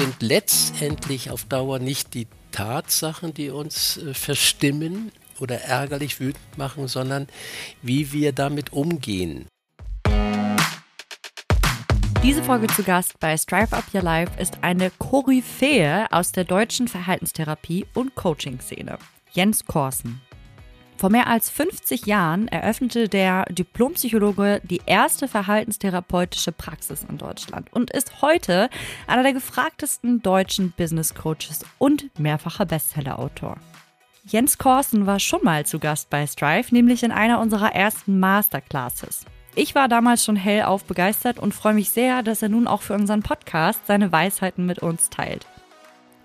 [0.00, 6.88] sind letztendlich auf Dauer nicht die Tatsachen, die uns äh, verstimmen oder ärgerlich wütend machen,
[6.88, 7.26] sondern
[7.82, 9.46] wie wir damit umgehen.
[12.22, 16.88] Diese Folge zu Gast bei Strive Up Your Life ist eine Koryphäe aus der deutschen
[16.88, 18.98] Verhaltenstherapie und Coaching-Szene.
[19.32, 20.22] Jens Korsen.
[21.00, 27.90] Vor mehr als 50 Jahren eröffnete der Diplompsychologe die erste verhaltenstherapeutische Praxis in Deutschland und
[27.90, 28.68] ist heute
[29.06, 33.56] einer der gefragtesten deutschen Business Coaches und mehrfacher Bestsellerautor.
[34.26, 39.24] Jens Korsen war schon mal zu Gast bei Strive, nämlich in einer unserer ersten Masterclasses.
[39.54, 42.92] Ich war damals schon hellauf begeistert und freue mich sehr, dass er nun auch für
[42.92, 45.46] unseren Podcast seine Weisheiten mit uns teilt.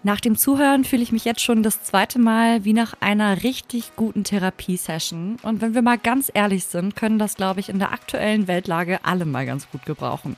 [0.06, 3.96] Nach dem Zuhören fühle ich mich jetzt schon das zweite Mal wie nach einer richtig
[3.96, 5.38] guten Therapiesession.
[5.42, 9.00] Und wenn wir mal ganz ehrlich sind, können das, glaube ich, in der aktuellen Weltlage
[9.04, 10.36] alle mal ganz gut gebrauchen.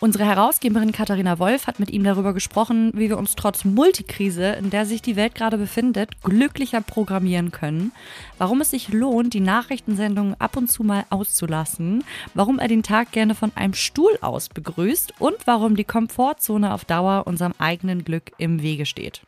[0.00, 4.70] Unsere Herausgeberin Katharina Wolf hat mit ihm darüber gesprochen, wie wir uns trotz Multikrise, in
[4.70, 7.90] der sich die Welt gerade befindet, glücklicher programmieren können,
[8.38, 13.10] warum es sich lohnt, die Nachrichtensendungen ab und zu mal auszulassen, warum er den Tag
[13.10, 18.30] gerne von einem Stuhl aus begrüßt und warum die Komfortzone auf Dauer unserem eigenen Glück
[18.38, 19.22] im Wege steht.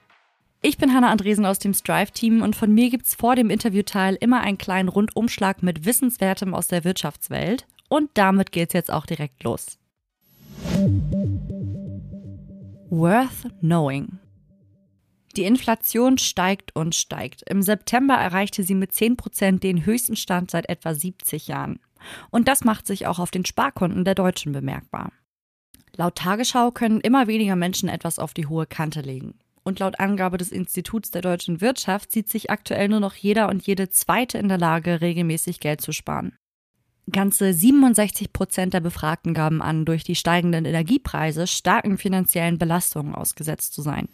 [0.63, 4.43] Ich bin Hanna Andresen aus dem Strive-Team und von mir gibt's vor dem Interviewteil immer
[4.43, 7.67] einen kleinen Rundumschlag mit Wissenswertem aus der Wirtschaftswelt.
[7.89, 9.80] Und damit geht's jetzt auch direkt los.
[12.91, 14.19] Worth Knowing.
[15.37, 17.49] Die Inflation steigt und steigt.
[17.49, 21.79] Im September erreichte sie mit 10% den höchsten Stand seit etwa 70 Jahren.
[22.31, 25.13] Und das macht sich auch auf den Sparkonten der Deutschen bemerkbar.
[25.97, 29.39] Laut Tagesschau können immer weniger Menschen etwas auf die hohe Kante legen.
[29.63, 33.67] Und laut Angabe des Instituts der deutschen Wirtschaft sieht sich aktuell nur noch jeder und
[33.67, 36.37] jede Zweite in der Lage, regelmäßig Geld zu sparen.
[37.11, 43.75] Ganze 67 Prozent der Befragten gaben an, durch die steigenden Energiepreise starken finanziellen Belastungen ausgesetzt
[43.75, 44.09] zu sein.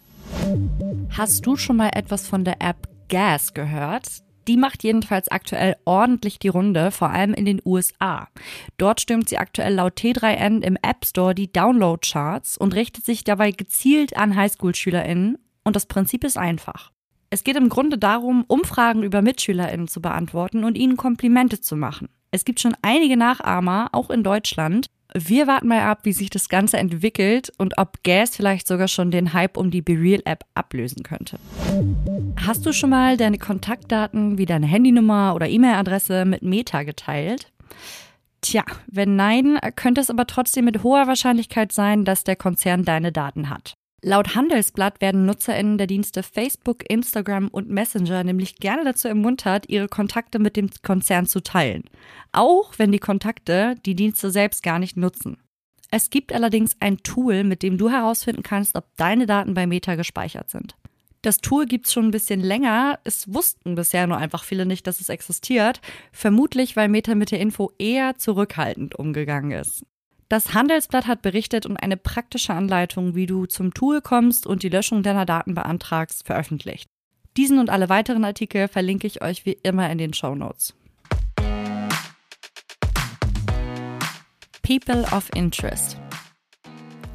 [1.09, 4.07] Hast du schon mal etwas von der App Gas gehört?
[4.47, 8.29] Die macht jedenfalls aktuell ordentlich die Runde, vor allem in den USA.
[8.77, 13.51] Dort stürmt sie aktuell laut T3N im App Store die Download-Charts und richtet sich dabei
[13.51, 15.37] gezielt an Highschool-SchülerInnen.
[15.65, 16.91] Und das Prinzip ist einfach.
[17.29, 22.07] Es geht im Grunde darum, Umfragen über MitschülerInnen zu beantworten und ihnen Komplimente zu machen.
[22.31, 24.87] Es gibt schon einige Nachahmer, auch in Deutschland.
[25.13, 29.11] Wir warten mal ab, wie sich das Ganze entwickelt und ob Gas vielleicht sogar schon
[29.11, 31.37] den Hype um die BeReal App ablösen könnte.
[32.45, 37.51] Hast du schon mal deine Kontaktdaten wie deine Handynummer oder E-Mail-Adresse mit Meta geteilt?
[38.41, 43.11] Tja, wenn nein, könnte es aber trotzdem mit hoher Wahrscheinlichkeit sein, dass der Konzern deine
[43.11, 43.73] Daten hat.
[44.07, 49.89] Laut Handelsblatt werden NutzerInnen der Dienste Facebook, Instagram und Messenger nämlich gerne dazu ermuntert, ihre
[49.89, 51.83] Kontakte mit dem Konzern zu teilen.
[52.31, 55.35] Auch wenn die Kontakte die Dienste selbst gar nicht nutzen.
[55.91, 59.95] Es gibt allerdings ein Tool, mit dem du herausfinden kannst, ob deine Daten bei Meta
[59.95, 60.77] gespeichert sind.
[61.21, 62.99] Das Tool gibt es schon ein bisschen länger.
[63.03, 65.81] Es wussten bisher nur einfach viele nicht, dass es existiert.
[66.13, 69.85] Vermutlich, weil Meta mit der Info eher zurückhaltend umgegangen ist.
[70.29, 74.67] Das Handelsblatt hat berichtet und eine praktische Anleitung, wie du zum Tool kommst und die
[74.67, 76.89] Löschung deiner Daten beantragst, veröffentlicht.
[77.37, 80.73] Diesen und alle weiteren Artikel verlinke ich euch wie immer in den Show Notes.
[84.63, 85.97] People of Interest.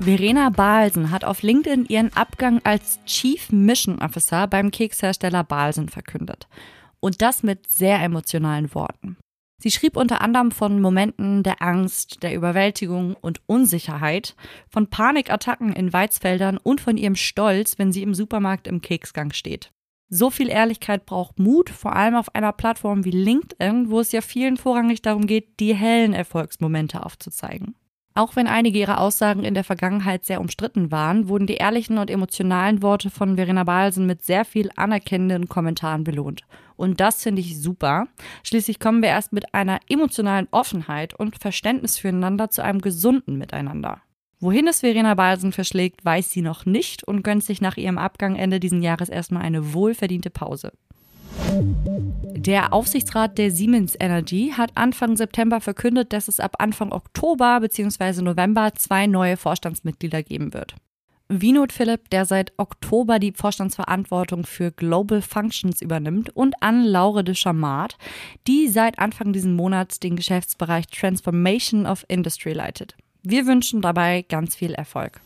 [0.01, 6.49] Verena Balsen hat auf LinkedIn ihren Abgang als Chief Mission Officer beim Kekshersteller Balsen verkündet.
[6.99, 9.19] Und das mit sehr emotionalen Worten.
[9.63, 14.35] Sie schrieb unter anderem von Momenten der Angst, der Überwältigung und Unsicherheit,
[14.69, 19.71] von Panikattacken in Weizfeldern und von ihrem Stolz, wenn sie im Supermarkt im Keksgang steht.
[20.09, 24.21] So viel Ehrlichkeit braucht Mut, vor allem auf einer Plattform wie LinkedIn, wo es ja
[24.21, 27.77] vielen vorrangig darum geht, die hellen Erfolgsmomente aufzuzeigen.
[28.15, 32.11] Auch wenn einige ihrer Aussagen in der Vergangenheit sehr umstritten waren, wurden die ehrlichen und
[32.11, 36.43] emotionalen Worte von Verena Balsen mit sehr viel anerkennenden Kommentaren belohnt.
[36.77, 38.09] Und das finde ich super.
[38.43, 44.03] Schließlich kommen wir erst mit einer emotionalen Offenheit und Verständnis füreinander zu einem gesunden Miteinander.
[44.41, 48.37] Wohin es Verena Balsen verschlägt, weiß sie noch nicht und gönnt sich nach ihrem Abgang
[48.37, 50.73] Ende diesen Jahres erstmal eine wohlverdiente Pause.
[52.37, 58.23] Der Aufsichtsrat der Siemens Energy hat Anfang September verkündet, dass es ab Anfang Oktober bzw.
[58.23, 60.75] November zwei neue Vorstandsmitglieder geben wird.
[61.29, 67.35] Vinod Philipp, der seit Oktober die Vorstandsverantwortung für Global Functions übernimmt, und Anne Laure de
[67.35, 67.97] Chamard,
[68.47, 72.97] die seit Anfang dieses Monats den Geschäftsbereich Transformation of Industry leitet.
[73.25, 75.21] Wir wünschen dabei ganz viel Erfolg.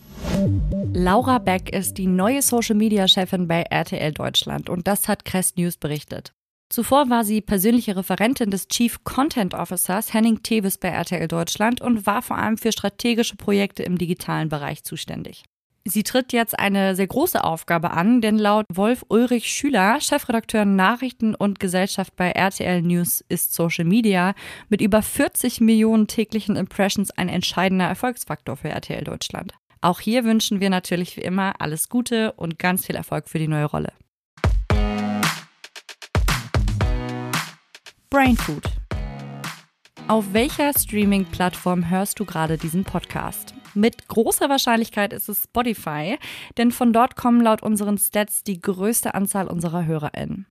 [0.92, 6.34] Laura Beck ist die neue Social-Media-Chefin bei RTL Deutschland und das hat Crest News berichtet.
[6.68, 12.06] Zuvor war sie persönliche Referentin des Chief Content Officers Henning Tevis bei RTL Deutschland und
[12.06, 15.44] war vor allem für strategische Projekte im digitalen Bereich zuständig.
[15.88, 21.36] Sie tritt jetzt eine sehr große Aufgabe an, denn laut Wolf Ulrich Schüler, Chefredakteur Nachrichten
[21.36, 24.34] und Gesellschaft bei RTL News, ist Social Media
[24.68, 29.52] mit über 40 Millionen täglichen Impressions ein entscheidender Erfolgsfaktor für RTL Deutschland.
[29.80, 33.46] Auch hier wünschen wir natürlich wie immer alles Gute und ganz viel Erfolg für die
[33.46, 33.92] neue Rolle.
[38.10, 38.64] Brainfood.
[40.08, 43.54] Auf welcher Streaming-Plattform hörst du gerade diesen Podcast?
[43.76, 46.16] Mit großer Wahrscheinlichkeit ist es Spotify,
[46.56, 50.46] denn von dort kommen laut unseren Stats die größte Anzahl unserer HörerInnen.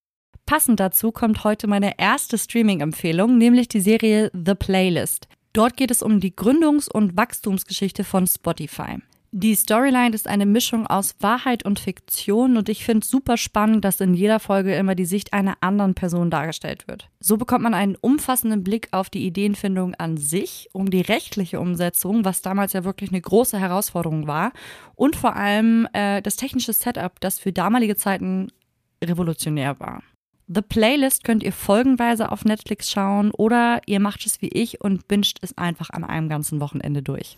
[0.45, 5.27] Passend dazu kommt heute meine erste Streaming-Empfehlung, nämlich die Serie The Playlist.
[5.54, 9.00] Dort geht es um die Gründungs- und Wachstumsgeschichte von Spotify.
[9.38, 14.00] Die Storyline ist eine Mischung aus Wahrheit und Fiktion und ich finde super spannend, dass
[14.00, 17.10] in jeder Folge immer die Sicht einer anderen Person dargestellt wird.
[17.20, 22.24] So bekommt man einen umfassenden Blick auf die Ideenfindung an sich, um die rechtliche Umsetzung,
[22.24, 24.54] was damals ja wirklich eine große Herausforderung war,
[24.96, 28.48] und vor allem äh, das technische Setup, das für damalige Zeiten
[29.04, 30.02] revolutionär war.
[30.47, 35.07] The Playlist könnt ihr folgenweise auf Netflix schauen oder ihr macht es wie ich und
[35.07, 37.36] binscht es einfach an einem ganzen Wochenende durch.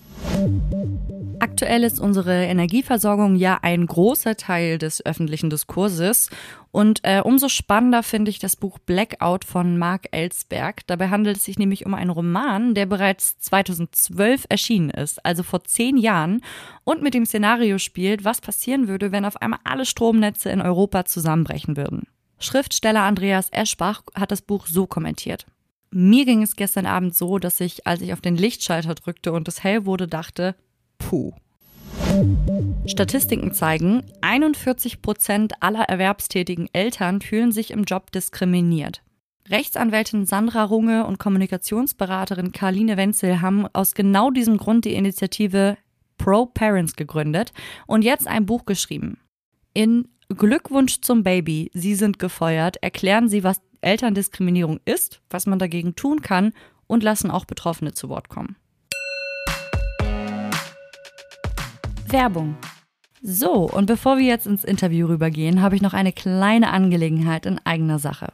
[1.40, 6.30] Aktuell ist unsere Energieversorgung ja ein großer Teil des öffentlichen Diskurses
[6.72, 10.86] und äh, umso spannender finde ich das Buch Blackout von Mark Ellsberg.
[10.88, 15.64] Dabei handelt es sich nämlich um einen Roman, der bereits 2012 erschienen ist, also vor
[15.64, 16.42] zehn Jahren,
[16.84, 21.06] und mit dem Szenario spielt, was passieren würde, wenn auf einmal alle Stromnetze in Europa
[21.06, 22.06] zusammenbrechen würden.
[22.40, 25.46] Schriftsteller Andreas Eschbach hat das Buch so kommentiert.
[25.90, 29.48] Mir ging es gestern Abend so, dass ich, als ich auf den Lichtschalter drückte und
[29.48, 30.56] es hell wurde, dachte,
[30.98, 31.34] puh.
[32.86, 39.02] Statistiken zeigen, 41 Prozent aller erwerbstätigen Eltern fühlen sich im Job diskriminiert.
[39.50, 45.78] Rechtsanwältin Sandra Runge und Kommunikationsberaterin Karline Wenzel haben aus genau diesem Grund die Initiative
[46.18, 47.54] Pro Parents gegründet
[47.86, 49.20] und jetzt ein Buch geschrieben.
[49.74, 55.96] In Glückwunsch zum Baby, Sie sind gefeuert, erklären Sie, was Elterndiskriminierung ist, was man dagegen
[55.96, 56.52] tun kann
[56.86, 58.58] und lassen auch Betroffene zu Wort kommen.
[62.08, 62.58] Werbung.
[63.22, 67.60] So, und bevor wir jetzt ins Interview rübergehen, habe ich noch eine kleine Angelegenheit in
[67.66, 68.34] eigener Sache.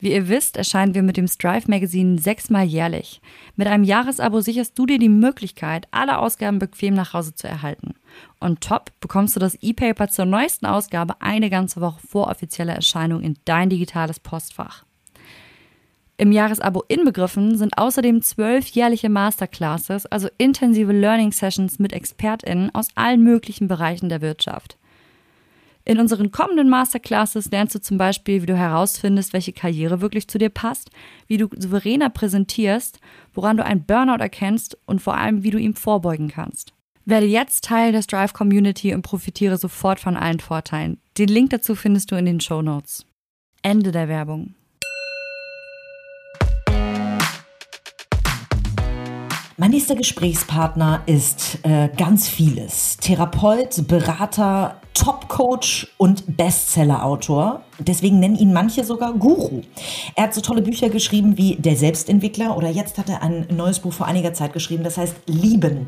[0.00, 3.20] Wie ihr wisst, erscheinen wir mit dem Strive Magazine sechsmal jährlich.
[3.56, 7.94] Mit einem Jahresabo sicherst du dir die Möglichkeit, alle Ausgaben bequem nach Hause zu erhalten.
[8.38, 13.22] Und top bekommst du das E-Paper zur neuesten Ausgabe eine ganze Woche vor offizieller Erscheinung
[13.22, 14.84] in dein digitales Postfach.
[16.16, 22.88] Im Jahresabo inbegriffen sind außerdem zwölf jährliche Masterclasses, also intensive Learning Sessions mit ExpertInnen aus
[22.96, 24.78] allen möglichen Bereichen der Wirtschaft.
[25.88, 30.36] In unseren kommenden Masterclasses lernst du zum Beispiel, wie du herausfindest, welche Karriere wirklich zu
[30.36, 30.90] dir passt,
[31.28, 33.00] wie du souveräner präsentierst,
[33.32, 36.74] woran du einen Burnout erkennst und vor allem, wie du ihm vorbeugen kannst.
[37.06, 41.00] Werde jetzt Teil der Strive Community und profitiere sofort von allen Vorteilen.
[41.16, 43.06] Den Link dazu findest du in den Show Notes.
[43.62, 44.56] Ende der Werbung.
[49.56, 52.98] Mein nächster Gesprächspartner ist äh, ganz vieles.
[52.98, 57.62] Therapeut, Berater, Top-Coach und Bestseller-Autor.
[57.78, 59.62] Deswegen nennen ihn manche sogar Guru.
[60.16, 63.78] Er hat so tolle Bücher geschrieben wie Der Selbstentwickler oder jetzt hat er ein neues
[63.78, 65.86] Buch vor einiger Zeit geschrieben, das heißt Lieben.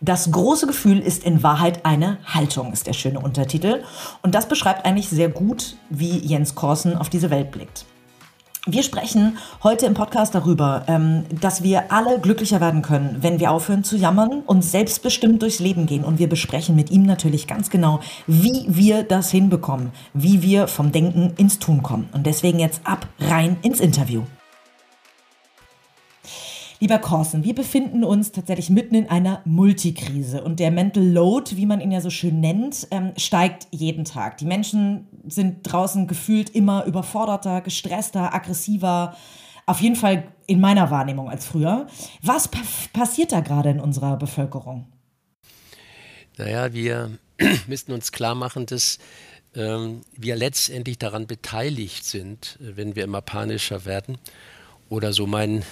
[0.00, 3.82] Das große Gefühl ist in Wahrheit eine Haltung, ist der schöne Untertitel.
[4.22, 7.84] Und das beschreibt eigentlich sehr gut, wie Jens Korsen auf diese Welt blickt.
[8.66, 13.50] Wir sprechen heute im Podcast darüber, ähm, dass wir alle glücklicher werden können, wenn wir
[13.50, 16.04] aufhören zu jammern und selbstbestimmt durchs Leben gehen.
[16.04, 20.92] Und wir besprechen mit ihm natürlich ganz genau, wie wir das hinbekommen, wie wir vom
[20.92, 22.08] Denken ins Tun kommen.
[22.12, 24.22] Und deswegen jetzt ab rein ins Interview.
[26.82, 31.64] Lieber Corson, wir befinden uns tatsächlich mitten in einer Multikrise und der Mental Load, wie
[31.64, 34.38] man ihn ja so schön nennt, ähm, steigt jeden Tag.
[34.38, 39.16] Die Menschen sind draußen gefühlt immer überforderter, gestresster, aggressiver.
[39.64, 41.86] Auf jeden Fall in meiner Wahrnehmung als früher.
[42.20, 42.58] Was pa
[42.92, 44.88] passiert da gerade in unserer Bevölkerung?
[46.36, 47.16] Naja, wir
[47.68, 48.98] müssen uns klar machen, dass
[49.54, 54.18] ähm, wir letztendlich daran beteiligt sind, wenn wir immer panischer werden.
[54.88, 55.62] Oder so mein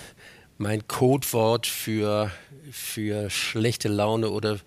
[0.60, 2.30] mein Codewort für,
[2.70, 4.60] für schlechte Laune oder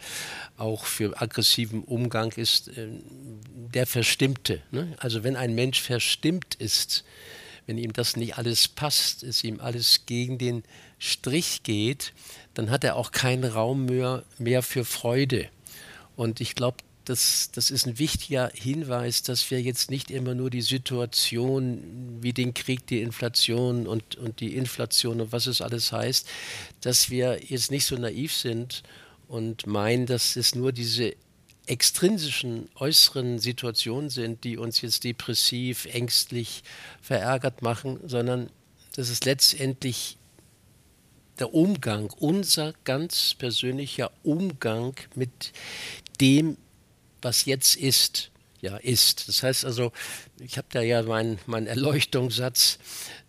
[0.57, 2.87] auch für aggressiven Umgang ist äh,
[3.73, 4.63] der Verstimmte.
[4.71, 4.95] Ne?
[4.97, 7.03] Also wenn ein Mensch verstimmt ist,
[7.67, 10.63] wenn ihm das nicht alles passt, es ihm alles gegen den
[10.97, 12.13] Strich geht,
[12.55, 15.47] dann hat er auch keinen Raum mehr, mehr für Freude.
[16.15, 20.49] Und ich glaube, das, das ist ein wichtiger Hinweis, dass wir jetzt nicht immer nur
[20.49, 25.91] die Situation wie den Krieg, die Inflation und, und die Inflation und was es alles
[25.91, 26.27] heißt,
[26.81, 28.83] dass wir jetzt nicht so naiv sind
[29.27, 31.15] und meinen, dass es nur diese
[31.65, 36.63] extrinsischen äußeren Situationen sind, die uns jetzt depressiv, ängstlich,
[37.01, 38.49] verärgert machen, sondern
[38.95, 40.17] das ist letztendlich
[41.39, 45.51] der Umgang, unser ganz persönlicher Umgang mit
[46.21, 46.57] dem,
[47.23, 49.27] was jetzt ist, ja, ist.
[49.27, 49.91] Das heißt also,
[50.39, 52.79] ich habe da ja meinen mein Erleuchtungssatz,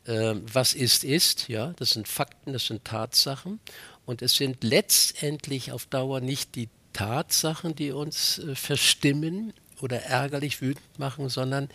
[0.06, 3.60] äh, was ist, ist, ja, das sind Fakten, das sind Tatsachen
[4.06, 10.60] und es sind letztendlich auf Dauer nicht die Tatsachen, die uns äh, verstimmen oder ärgerlich
[10.60, 11.68] wütend machen, sondern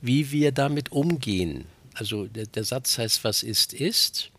[0.00, 1.66] wie wir damit umgehen.
[1.94, 4.30] Also der, der Satz heißt, was ist, ist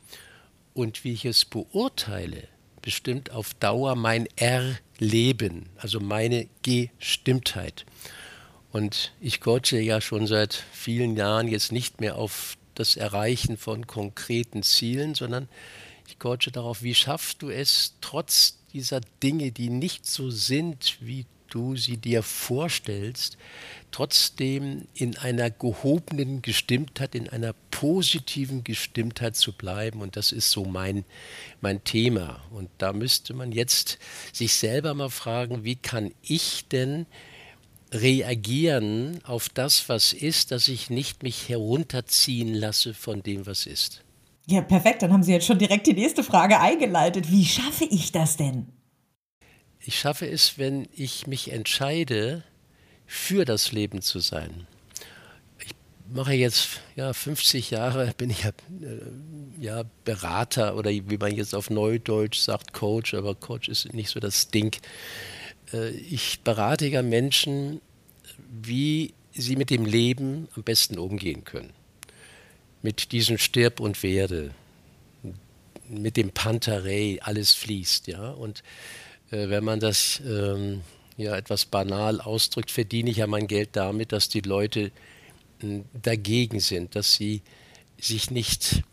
[0.73, 2.47] und wie ich es beurteile,
[2.83, 7.85] bestimmt auf Dauer mein Erleben, also meine Gestimmtheit.
[8.71, 13.87] Und ich coache ja schon seit vielen Jahren jetzt nicht mehr auf das Erreichen von
[13.87, 15.47] konkreten Zielen, sondern
[16.07, 21.25] ich coache darauf, wie schaffst du es, trotz dieser Dinge, die nicht so sind, wie
[21.53, 23.37] du sie dir vorstellst,
[23.91, 30.01] trotzdem in einer gehobenen Gestimmtheit, in einer positiven Gestimmtheit zu bleiben.
[30.01, 31.05] Und das ist so mein,
[31.61, 32.41] mein Thema.
[32.51, 33.99] Und da müsste man jetzt
[34.31, 37.05] sich selber mal fragen, wie kann ich denn
[37.91, 44.03] reagieren auf das, was ist, dass ich nicht mich herunterziehen lasse von dem, was ist.
[44.47, 45.03] Ja, perfekt.
[45.03, 47.31] Dann haben Sie jetzt schon direkt die nächste Frage eingeleitet.
[47.31, 48.72] Wie schaffe ich das denn?
[49.85, 52.43] Ich schaffe es, wenn ich mich entscheide,
[53.05, 54.65] für das Leben zu sein.
[55.59, 55.75] Ich
[56.13, 61.53] mache jetzt ja 50 Jahre, bin ich ja, äh, ja Berater oder wie man jetzt
[61.53, 64.75] auf Neudeutsch sagt, Coach, aber Coach ist nicht so das Ding.
[65.73, 67.81] Äh, ich berate ja Menschen,
[68.49, 71.73] wie sie mit dem Leben am besten umgehen können
[72.83, 74.51] mit diesem Stirb und Werde,
[75.87, 78.29] mit dem Pantarei, alles fließt, ja.
[78.29, 78.61] Und
[79.33, 80.81] äh, wenn man das ähm,
[81.17, 84.91] ja etwas banal ausdrückt, verdiene ich ja mein Geld damit, dass die Leute
[85.61, 87.41] äh, dagegen sind, dass sie
[87.99, 88.83] sich nicht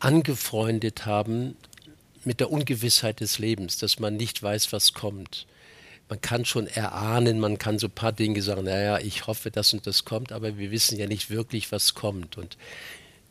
[0.00, 1.56] angefreundet haben
[2.24, 5.46] mit der Ungewissheit des Lebens, dass man nicht weiß, was kommt.
[6.08, 9.72] Man kann schon erahnen, man kann so ein paar Dinge sagen, naja, ich hoffe, das
[9.72, 12.36] und das kommt, aber wir wissen ja nicht wirklich, was kommt.
[12.36, 12.56] Und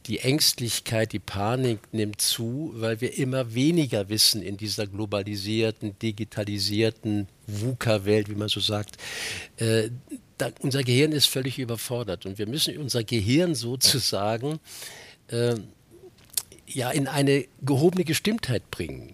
[0.07, 7.27] die Ängstlichkeit, die Panik nimmt zu, weil wir immer weniger wissen in dieser globalisierten, digitalisierten
[7.47, 8.97] VUCA-Welt, wie man so sagt.
[9.57, 9.89] Äh,
[10.37, 14.59] da, unser Gehirn ist völlig überfordert und wir müssen unser Gehirn sozusagen
[15.27, 15.55] äh,
[16.65, 19.13] ja, in eine gehobene Gestimmtheit bringen.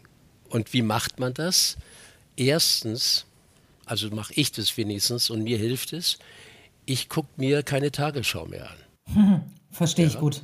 [0.49, 1.77] Und wie macht man das?
[2.37, 3.25] Erstens,
[3.85, 6.17] also mache ich das wenigstens und mir hilft es,
[6.85, 9.43] ich gucke mir keine Tagesschau mehr an.
[9.71, 10.19] Verstehe ich ja.
[10.21, 10.43] gut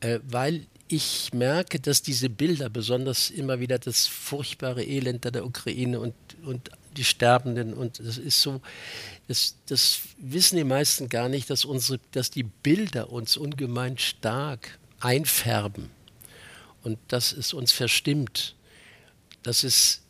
[0.00, 6.00] äh, weil ich merke, dass diese Bilder, besonders immer wieder das furchtbare Elend der Ukraine
[6.00, 6.14] und,
[6.44, 8.60] und die Sterbenden, und das ist so,
[9.28, 14.78] das, das wissen die meisten gar nicht, dass, unsere, dass die Bilder uns ungemein stark
[15.00, 15.90] einfärben
[16.82, 18.56] und dass es uns verstimmt.
[19.42, 20.02] Das ist,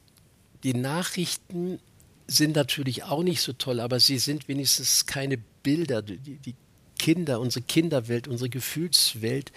[0.63, 1.81] die Nachrichten
[2.27, 6.55] sind natürlich auch nicht so toll, aber sie sind wenigstens keine Bilder, die, die
[6.99, 9.51] Kinder, unsere Kinderwelt, unsere Gefühlswelt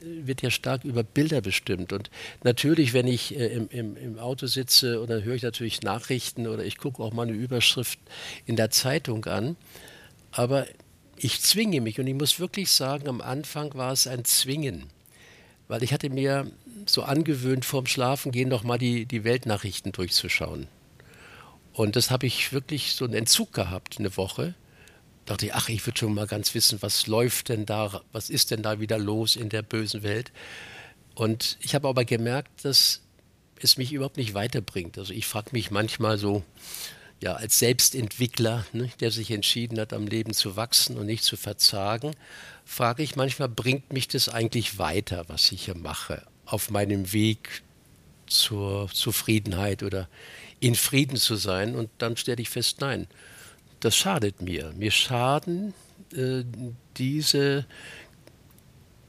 [0.00, 1.92] äh, wird ja stark über Bilder bestimmt.
[1.92, 2.10] Und
[2.42, 6.64] natürlich, wenn ich äh, im, im, im, Auto sitze oder höre ich natürlich Nachrichten oder
[6.64, 7.98] ich gucke auch mal eine Überschrift
[8.46, 9.56] in der Zeitung an.
[10.32, 10.66] Aber
[11.16, 14.84] ich zwinge mich und ich muss wirklich sagen, am Anfang war es ein Zwingen.
[15.68, 16.50] Weil ich hatte mir
[16.86, 20.66] so angewöhnt, vorm Schlafengehen noch mal die, die Weltnachrichten durchzuschauen.
[21.72, 24.54] Und das habe ich wirklich so einen Entzug gehabt, eine Woche
[25.32, 28.50] dachte ich, ach, ich würde schon mal ganz wissen, was läuft denn da, was ist
[28.50, 30.30] denn da wieder los in der bösen Welt.
[31.14, 33.00] Und ich habe aber gemerkt, dass
[33.58, 34.98] es mich überhaupt nicht weiterbringt.
[34.98, 36.42] Also ich frage mich manchmal so,
[37.22, 41.38] ja, als Selbstentwickler, ne, der sich entschieden hat, am Leben zu wachsen und nicht zu
[41.38, 42.14] verzagen,
[42.66, 47.62] frage ich manchmal, bringt mich das eigentlich weiter, was ich hier mache, auf meinem Weg
[48.26, 50.08] zur Zufriedenheit oder
[50.60, 51.74] in Frieden zu sein?
[51.74, 53.06] Und dann stelle ich fest, nein,
[53.84, 54.72] das schadet mir.
[54.76, 55.74] Mir schaden
[56.14, 56.44] äh,
[56.96, 57.66] diese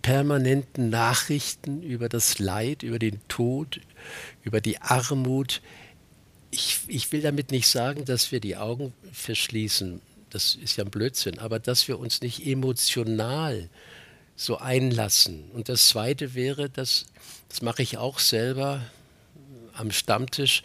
[0.02, 3.80] permanenten Nachrichten über das Leid, über den Tod,
[4.44, 5.62] über die Armut.
[6.52, 10.02] Ich, ich will damit nicht sagen, dass wir die Augen verschließen.
[10.30, 11.40] Das ist ja ein Blödsinn.
[11.40, 13.70] Aber dass wir uns nicht emotional
[14.36, 15.52] so einlassen.
[15.54, 17.06] Und das Zweite wäre, dass,
[17.50, 18.82] das mache ich auch selber
[19.74, 20.64] am Stammtisch,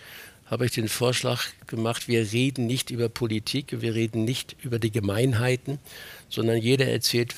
[0.51, 4.91] habe ich den Vorschlag gemacht, wir reden nicht über Politik, wir reden nicht über die
[4.91, 5.79] Gemeinheiten,
[6.29, 7.35] sondern jeder erzählt,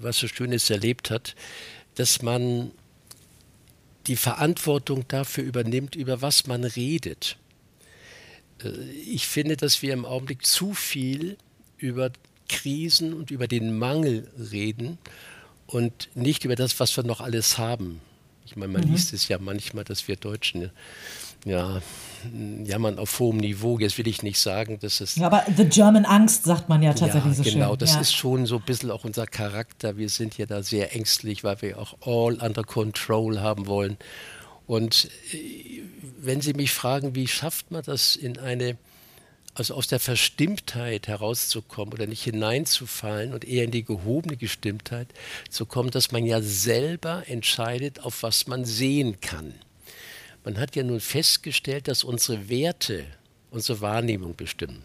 [0.00, 1.34] was er Schönes erlebt hat,
[1.94, 2.72] dass man
[4.06, 7.36] die Verantwortung dafür übernimmt, über was man redet.
[8.62, 11.36] Äh, ich finde, dass wir im Augenblick zu viel
[11.76, 12.10] über
[12.48, 14.98] Krisen und über den Mangel reden
[15.66, 18.00] und nicht über das, was wir noch alles haben.
[18.46, 18.92] Ich meine, man mhm.
[18.92, 20.70] liest es ja manchmal, dass wir Deutschen
[21.48, 21.80] ja,
[22.64, 23.78] jammern auf hohem Niveau.
[23.78, 25.16] Jetzt will ich nicht sagen, dass es.
[25.16, 27.60] Ja, aber The German Angst sagt man ja tatsächlich ja, so genau, schön.
[27.60, 28.00] Genau, das ja.
[28.00, 29.96] ist schon so ein bisschen auch unser Charakter.
[29.96, 33.96] Wir sind ja da sehr ängstlich, weil wir auch all under control haben wollen.
[34.66, 35.82] Und äh,
[36.20, 38.76] wenn Sie mich fragen, wie schafft man das in eine,
[39.54, 45.08] also aus der Verstimmtheit herauszukommen oder nicht hineinzufallen und eher in die gehobene Gestimmtheit
[45.48, 49.54] zu kommen, dass man ja selber entscheidet, auf was man sehen kann.
[50.44, 53.04] Man hat ja nun festgestellt, dass unsere Werte
[53.50, 54.82] unsere Wahrnehmung bestimmen.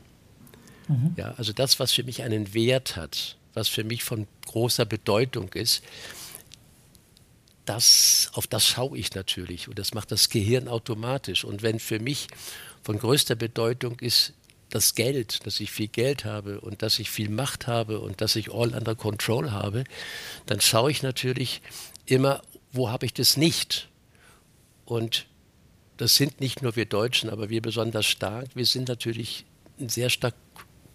[0.87, 1.13] Mhm.
[1.17, 5.49] Ja, also das, was für mich einen Wert hat, was für mich von großer Bedeutung
[5.53, 5.83] ist,
[7.65, 11.45] das, auf das schaue ich natürlich und das macht das Gehirn automatisch.
[11.45, 12.27] Und wenn für mich
[12.83, 14.33] von größter Bedeutung ist
[14.69, 18.35] das Geld, dass ich viel Geld habe und dass ich viel Macht habe und dass
[18.35, 19.85] ich all under control habe,
[20.45, 21.61] dann schaue ich natürlich
[22.05, 22.41] immer,
[22.73, 23.87] wo habe ich das nicht?
[24.83, 25.27] Und
[25.97, 28.49] das sind nicht nur wir Deutschen, aber wir besonders stark.
[28.55, 29.45] Wir sind natürlich
[29.77, 30.35] sehr stark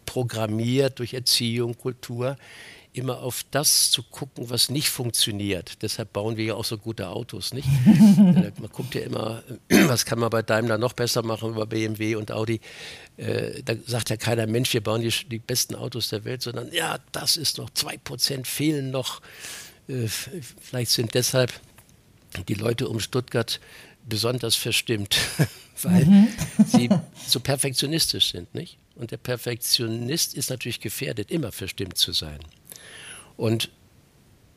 [0.06, 2.36] programmiert durch Erziehung, Kultur,
[2.92, 5.82] immer auf das zu gucken, was nicht funktioniert.
[5.82, 7.68] Deshalb bauen wir ja auch so gute Autos, nicht?
[8.16, 12.32] man guckt ja immer, was kann man bei Daimler noch besser machen über BMW und
[12.32, 12.60] Audi.
[13.16, 16.72] Äh, da sagt ja keiner, Mensch, wir bauen die, die, besten Autos der Welt, sondern
[16.72, 19.20] ja, das ist noch, zwei Prozent fehlen noch.
[19.88, 21.52] Äh, vielleicht sind deshalb
[22.48, 23.60] die Leute um Stuttgart
[24.08, 25.18] besonders verstimmt,
[25.82, 26.28] weil mhm.
[26.66, 26.88] sie
[27.26, 28.78] so perfektionistisch sind, nicht?
[28.94, 32.40] Und der Perfektionist ist natürlich gefährdet, immer verstimmt zu sein.
[33.36, 33.70] Und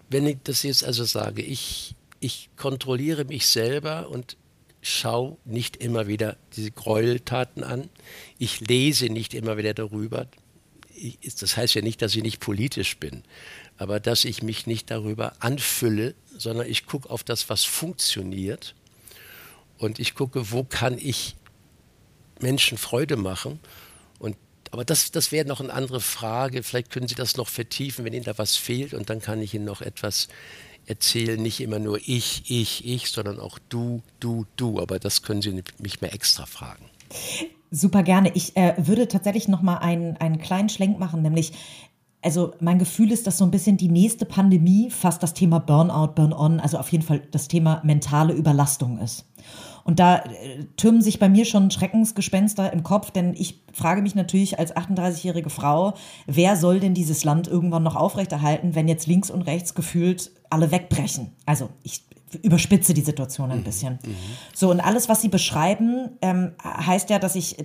[0.09, 4.35] wenn ich das jetzt also sage, ich, ich kontrolliere mich selber und
[4.81, 7.89] schaue nicht immer wieder diese Gräueltaten an,
[8.39, 10.27] ich lese nicht immer wieder darüber.
[10.95, 13.23] Ich, das heißt ja nicht, dass ich nicht politisch bin,
[13.77, 18.75] aber dass ich mich nicht darüber anfülle, sondern ich gucke auf das, was funktioniert
[19.81, 21.35] und ich gucke, wo kann ich
[22.39, 23.59] Menschen Freude machen
[24.71, 26.63] aber das, das wäre noch eine andere Frage.
[26.63, 28.93] Vielleicht können Sie das noch vertiefen, wenn Ihnen da was fehlt.
[28.93, 30.29] Und dann kann ich Ihnen noch etwas
[30.85, 31.41] erzählen.
[31.41, 34.79] Nicht immer nur ich, ich, ich, sondern auch du, du, du.
[34.79, 36.85] Aber das können Sie mich mehr extra fragen.
[37.69, 38.31] Super gerne.
[38.33, 41.51] Ich äh, würde tatsächlich noch mal einen, einen kleinen Schlenk machen, nämlich
[42.23, 46.13] also mein Gefühl ist, dass so ein bisschen die nächste Pandemie fast das Thema Burnout,
[46.13, 49.25] Burn-on, also auf jeden Fall das Thema mentale Überlastung ist.
[49.83, 54.15] Und da äh, türmen sich bei mir schon Schreckensgespenster im Kopf, denn ich frage mich
[54.15, 55.93] natürlich als 38-jährige Frau,
[56.27, 60.71] wer soll denn dieses Land irgendwann noch aufrechterhalten, wenn jetzt links und rechts gefühlt alle
[60.71, 61.31] wegbrechen?
[61.45, 62.03] Also ich
[62.43, 63.63] überspitze die Situation ein mhm.
[63.63, 63.99] bisschen.
[64.05, 64.15] Mhm.
[64.53, 67.57] So, und alles, was Sie beschreiben, ähm, heißt ja, dass ich,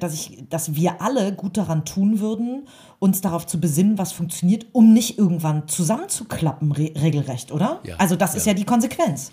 [0.00, 2.66] dass ich, dass wir alle gut daran tun würden,
[2.98, 7.80] uns darauf zu besinnen, was funktioniert, um nicht irgendwann zusammenzuklappen, re regelrecht, oder?
[7.84, 8.38] Ja, also das ja.
[8.38, 9.32] ist ja die Konsequenz.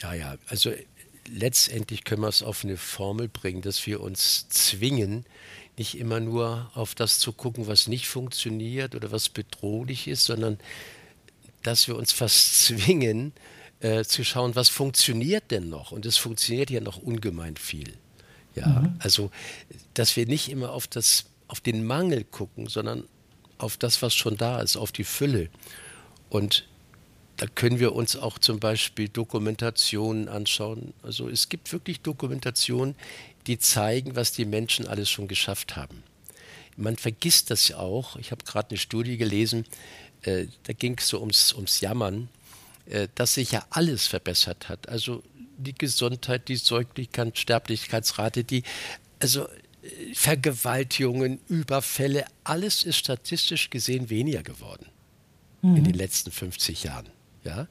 [0.00, 0.70] Ja, ja, also
[1.28, 5.24] letztendlich können wir es auf eine Formel bringen, dass wir uns zwingen,
[5.76, 10.58] nicht immer nur auf das zu gucken, was nicht funktioniert oder was bedrohlich ist, sondern
[11.62, 13.32] dass wir uns fast zwingen,
[13.80, 15.90] äh, zu schauen, was funktioniert denn noch?
[15.90, 17.92] Und es funktioniert ja noch ungemein viel.
[18.54, 18.96] Ja, mhm.
[19.00, 19.30] also,
[19.94, 23.04] dass wir nicht immer auf das, auf den Mangel gucken, sondern
[23.58, 25.50] auf das, was schon da ist, auf die Fülle.
[26.30, 26.66] Und
[27.36, 30.94] da können wir uns auch zum Beispiel Dokumentationen anschauen.
[31.02, 32.94] Also es gibt wirklich Dokumentationen,
[33.46, 36.02] die zeigen, was die Menschen alles schon geschafft haben.
[36.76, 38.16] Man vergisst das ja auch.
[38.16, 39.64] Ich habe gerade eine Studie gelesen,
[40.22, 42.28] äh, da ging es so ums, ums Jammern,
[42.86, 44.88] äh, dass sich ja alles verbessert hat.
[44.88, 45.22] Also
[45.56, 48.62] die Gesundheit, die Säuglichkeit, Sterblichkeitsrate, die,
[49.20, 54.86] also äh, Vergewaltigungen, Überfälle, alles ist statistisch gesehen weniger geworden
[55.62, 55.76] mhm.
[55.76, 57.08] in den letzten 50 Jahren.
[57.44, 57.68] Ja?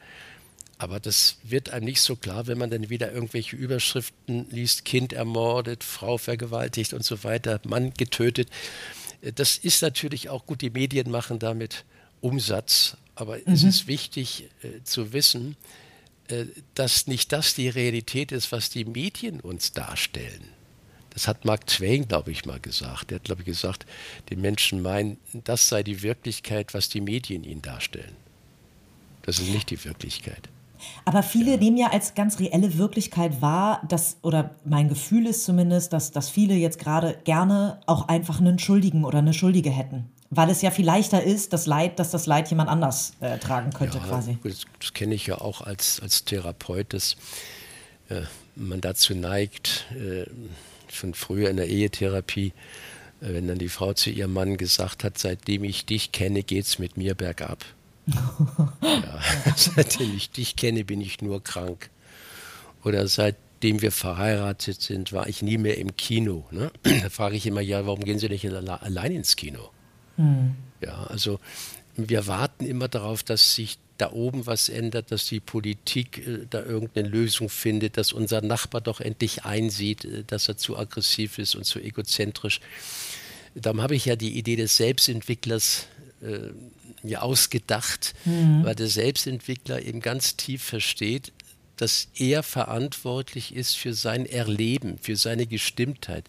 [0.78, 5.14] Aber das wird einem nicht so klar, wenn man dann wieder irgendwelche Überschriften liest, Kind
[5.14, 8.50] ermordet, Frau vergewaltigt und so weiter, Mann getötet.
[9.36, 11.86] Das ist natürlich auch gut, die Medien machen damit
[12.20, 13.54] Umsatz, aber mhm.
[13.54, 15.56] es ist wichtig äh, zu wissen,
[16.28, 20.50] äh, dass nicht das die Realität ist, was die Medien uns darstellen.
[21.12, 23.12] Das hat Mark Twain, glaube ich, mal gesagt.
[23.12, 23.86] Er hat, glaube ich, gesagt,
[24.30, 28.16] die Menschen meinen, das sei die Wirklichkeit, was die Medien ihnen darstellen.
[29.24, 30.50] Das ist nicht die Wirklichkeit.
[31.06, 31.58] Aber viele ja.
[31.58, 36.30] nehmen ja als ganz reelle Wirklichkeit wahr, dass, oder mein Gefühl ist zumindest, dass, dass
[36.30, 40.10] viele jetzt gerade gerne auch einfach einen Schuldigen oder eine Schuldige hätten.
[40.30, 43.72] Weil es ja viel leichter ist, das Leid, dass das Leid jemand anders äh, tragen
[43.72, 44.38] könnte, ja, quasi.
[44.44, 46.94] Das, das kenne ich ja auch als, als Therapeut.
[46.94, 47.16] Das,
[48.10, 48.24] äh,
[48.56, 50.26] man dazu neigt, äh,
[50.92, 52.54] schon früher in der Ehetherapie,
[53.22, 56.66] äh, wenn dann die Frau zu ihrem Mann gesagt hat, seitdem ich dich kenne, geht
[56.66, 57.64] es mit mir bergab.
[58.06, 59.20] Ja,
[59.56, 61.90] seitdem ich dich kenne, bin ich nur krank.
[62.84, 66.46] Oder seitdem wir verheiratet sind, war ich nie mehr im Kino.
[66.52, 66.72] Ne?
[67.02, 69.72] Da frage ich immer, ja, warum gehen Sie nicht allein ins Kino?
[70.18, 70.56] Mhm.
[70.82, 71.40] Ja, also
[71.96, 76.64] wir warten immer darauf, dass sich da oben was ändert, dass die Politik äh, da
[76.64, 81.56] irgendeine Lösung findet, dass unser Nachbar doch endlich einsieht, äh, dass er zu aggressiv ist
[81.56, 82.60] und zu egozentrisch.
[83.56, 85.88] Darum habe ich ja die Idee des Selbstentwicklers
[86.24, 86.52] äh,
[87.04, 88.64] mir ausgedacht, mhm.
[88.64, 91.32] weil der Selbstentwickler eben ganz tief versteht,
[91.78, 96.26] dass er verantwortlich ist für sein Erleben, für seine Gestimmtheit,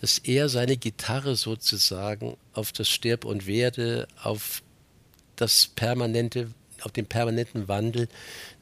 [0.00, 4.62] dass er seine Gitarre sozusagen auf das Stirb und Werde, auf
[5.36, 6.50] das permanente,
[6.82, 8.08] auf den permanenten Wandel,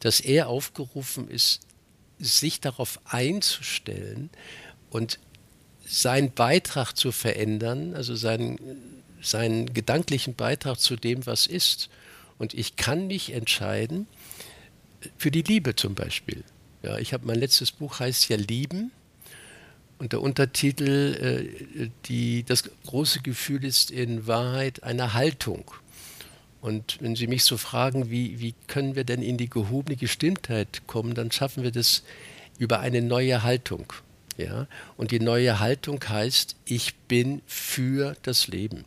[0.00, 1.60] dass er aufgerufen ist,
[2.18, 4.30] sich darauf einzustellen
[4.90, 5.18] und
[5.84, 8.58] seinen Beitrag zu verändern, also seinen,
[9.22, 11.88] seinen gedanklichen Beitrag zu dem, was ist.
[12.38, 14.06] Und ich kann mich entscheiden
[15.16, 16.44] für die Liebe zum Beispiel.
[16.82, 18.90] Ja, ich habe mein letztes Buch heißt ja Lieben
[19.98, 21.46] und der Untertitel
[21.78, 25.70] äh, die das große Gefühl ist in Wahrheit eine Haltung.
[26.61, 30.82] Und wenn Sie mich so fragen, wie, wie können wir denn in die gehobene Gestimmtheit
[30.87, 32.04] kommen, dann schaffen wir das
[32.58, 33.92] über eine neue Haltung.
[34.37, 34.68] Ja?
[34.96, 38.85] Und die neue Haltung heißt, ich bin für das Leben.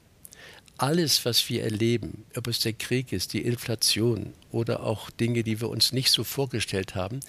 [0.77, 5.61] Alles, was wir erleben, ob es der Krieg ist, die Inflation oder auch Dinge, die
[5.61, 7.21] wir uns nicht so vorgestellt haben,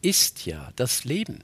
[0.00, 1.40] ist ja das Leben.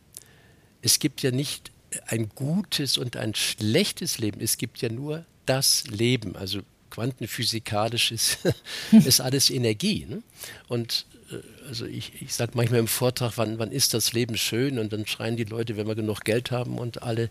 [0.81, 1.71] Es gibt ja nicht
[2.07, 6.37] ein gutes und ein schlechtes Leben, es gibt ja nur das Leben.
[6.37, 8.39] Also quantenphysikalisch ist,
[8.93, 10.07] ist alles Energie.
[10.09, 10.23] Ne?
[10.69, 11.37] Und äh,
[11.69, 14.79] also ich, ich sage manchmal im Vortrag, wann, wann ist das Leben schön?
[14.79, 17.31] Und dann schreien die Leute, wenn wir genug Geld haben und alle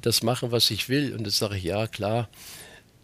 [0.00, 1.12] das machen, was ich will.
[1.12, 2.28] Und dann sage ich, ja klar,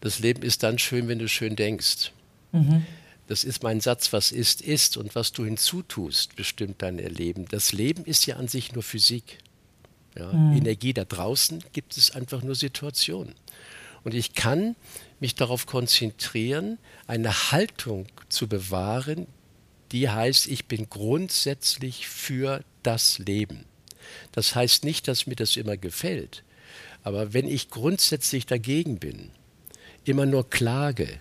[0.02, 2.10] das Leben ist dann schön, wenn du schön denkst.
[2.50, 2.84] Mhm.
[3.28, 7.46] Das ist mein Satz, was ist, ist und was du hinzutust, bestimmt dein Erleben.
[7.48, 9.38] Das Leben ist ja an sich nur Physik.
[10.18, 10.56] Ja, mhm.
[10.56, 13.34] Energie da draußen gibt es einfach nur Situationen.
[14.02, 14.74] Und ich kann
[15.20, 19.28] mich darauf konzentrieren, eine Haltung zu bewahren,
[19.92, 23.66] die heißt, ich bin grundsätzlich für das Leben.
[24.32, 26.42] Das heißt nicht, dass mir das immer gefällt,
[27.04, 29.30] aber wenn ich grundsätzlich dagegen bin,
[30.04, 31.20] immer nur klage,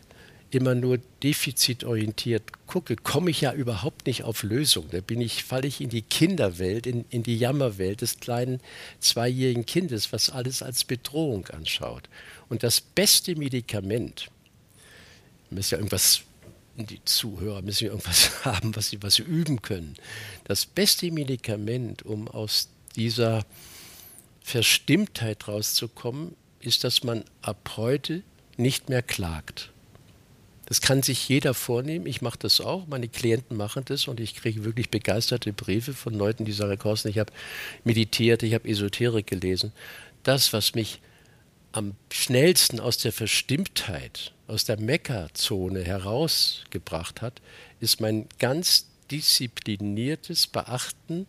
[0.51, 4.87] immer nur defizitorientiert gucke, komme ich ja überhaupt nicht auf Lösung.
[4.91, 8.59] Da bin ich, falle ich in die Kinderwelt, in, in die Jammerwelt des kleinen
[8.99, 12.09] zweijährigen Kindes, was alles als Bedrohung anschaut.
[12.49, 14.29] Und das beste Medikament,
[15.49, 16.21] müssen ja irgendwas,
[16.75, 19.95] die Zuhörer müssen ja irgendwas haben, was sie, was sie üben können.
[20.45, 23.45] Das beste Medikament, um aus dieser
[24.41, 28.23] Verstimmtheit rauszukommen, ist, dass man ab heute
[28.61, 29.71] nicht mehr klagt.
[30.65, 32.05] Das kann sich jeder vornehmen.
[32.05, 32.87] Ich mache das auch.
[32.87, 37.09] Meine Klienten machen das und ich kriege wirklich begeisterte Briefe von Leuten, die sagen, Carsten,
[37.09, 37.33] ich habe
[37.83, 39.73] meditiert, ich habe Esoterik gelesen.
[40.23, 41.01] Das, was mich
[41.73, 47.41] am schnellsten aus der Verstimmtheit, aus der Meckerzone herausgebracht hat,
[47.81, 51.27] ist mein ganz diszipliniertes Beachten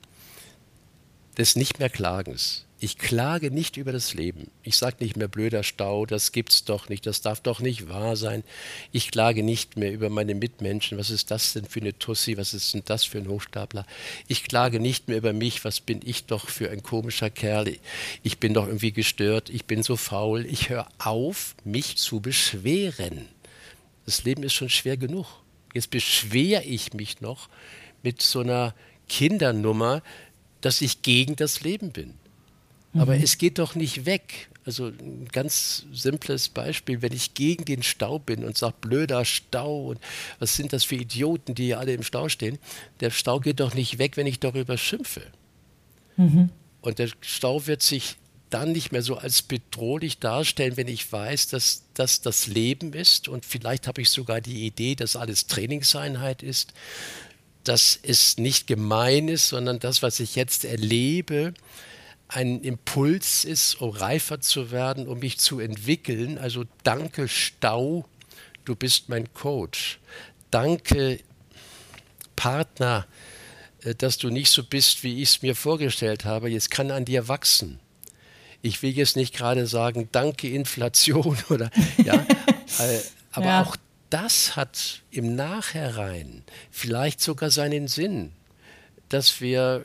[1.37, 2.66] des Nicht mehr Klagens.
[2.85, 4.51] Ich klage nicht über das Leben.
[4.64, 8.16] Ich sage nicht mehr blöder Stau, das gibt's doch nicht, das darf doch nicht wahr
[8.16, 8.42] sein.
[8.90, 12.55] Ich klage nicht mehr über meine Mitmenschen, was ist das denn für eine Tussi, was
[12.55, 13.87] ist denn das für ein Hochstapler.
[14.27, 17.79] Ich klage nicht mehr über mich, was bin ich doch für ein komischer Kerl.
[18.25, 20.45] Ich bin doch irgendwie gestört, ich bin so faul.
[20.45, 23.29] Ich höre auf, mich zu beschweren.
[24.07, 25.29] Das Leben ist schon schwer genug.
[25.73, 27.49] Jetzt beschwere ich mich noch
[28.03, 28.75] mit so einer
[29.09, 30.03] Kindernummer,
[30.62, 32.14] dass ich gegen das Leben bin.
[32.94, 33.22] Aber mhm.
[33.22, 34.48] es geht doch nicht weg.
[34.64, 39.88] Also ein ganz simples Beispiel, wenn ich gegen den Stau bin und sage, blöder Stau
[39.88, 40.00] und
[40.38, 42.59] was sind das für Idioten, die hier alle im Stau stehen,
[43.00, 45.22] der Stau geht doch nicht weg, wenn ich darüber schimpfe.
[46.16, 46.50] Mhm.
[46.81, 48.16] Und der Stau wird sich
[48.50, 53.28] dann nicht mehr so als bedrohlich darstellen, wenn ich weiß, dass das das Leben ist
[53.28, 56.74] und vielleicht habe ich sogar die Idee, dass alles Trainingseinheit ist,
[57.64, 61.55] dass es nicht gemein ist, sondern das, was ich jetzt erlebe,
[62.35, 66.38] ein Impuls ist, um reifer zu werden, um mich zu entwickeln.
[66.38, 68.07] Also danke Stau,
[68.64, 69.99] du bist mein Coach.
[70.51, 71.21] Danke
[72.37, 73.07] Partner,
[73.83, 76.49] äh, dass du nicht so bist, wie ich es mir vorgestellt habe.
[76.49, 77.79] Jetzt kann an dir wachsen.
[78.62, 81.71] Ich will jetzt nicht gerade sagen, danke Inflation oder
[82.05, 83.01] ja, äh,
[83.33, 83.62] aber ja.
[83.62, 83.77] auch
[84.11, 88.33] das hat im Nachhinein vielleicht sogar seinen Sinn,
[89.09, 89.85] dass wir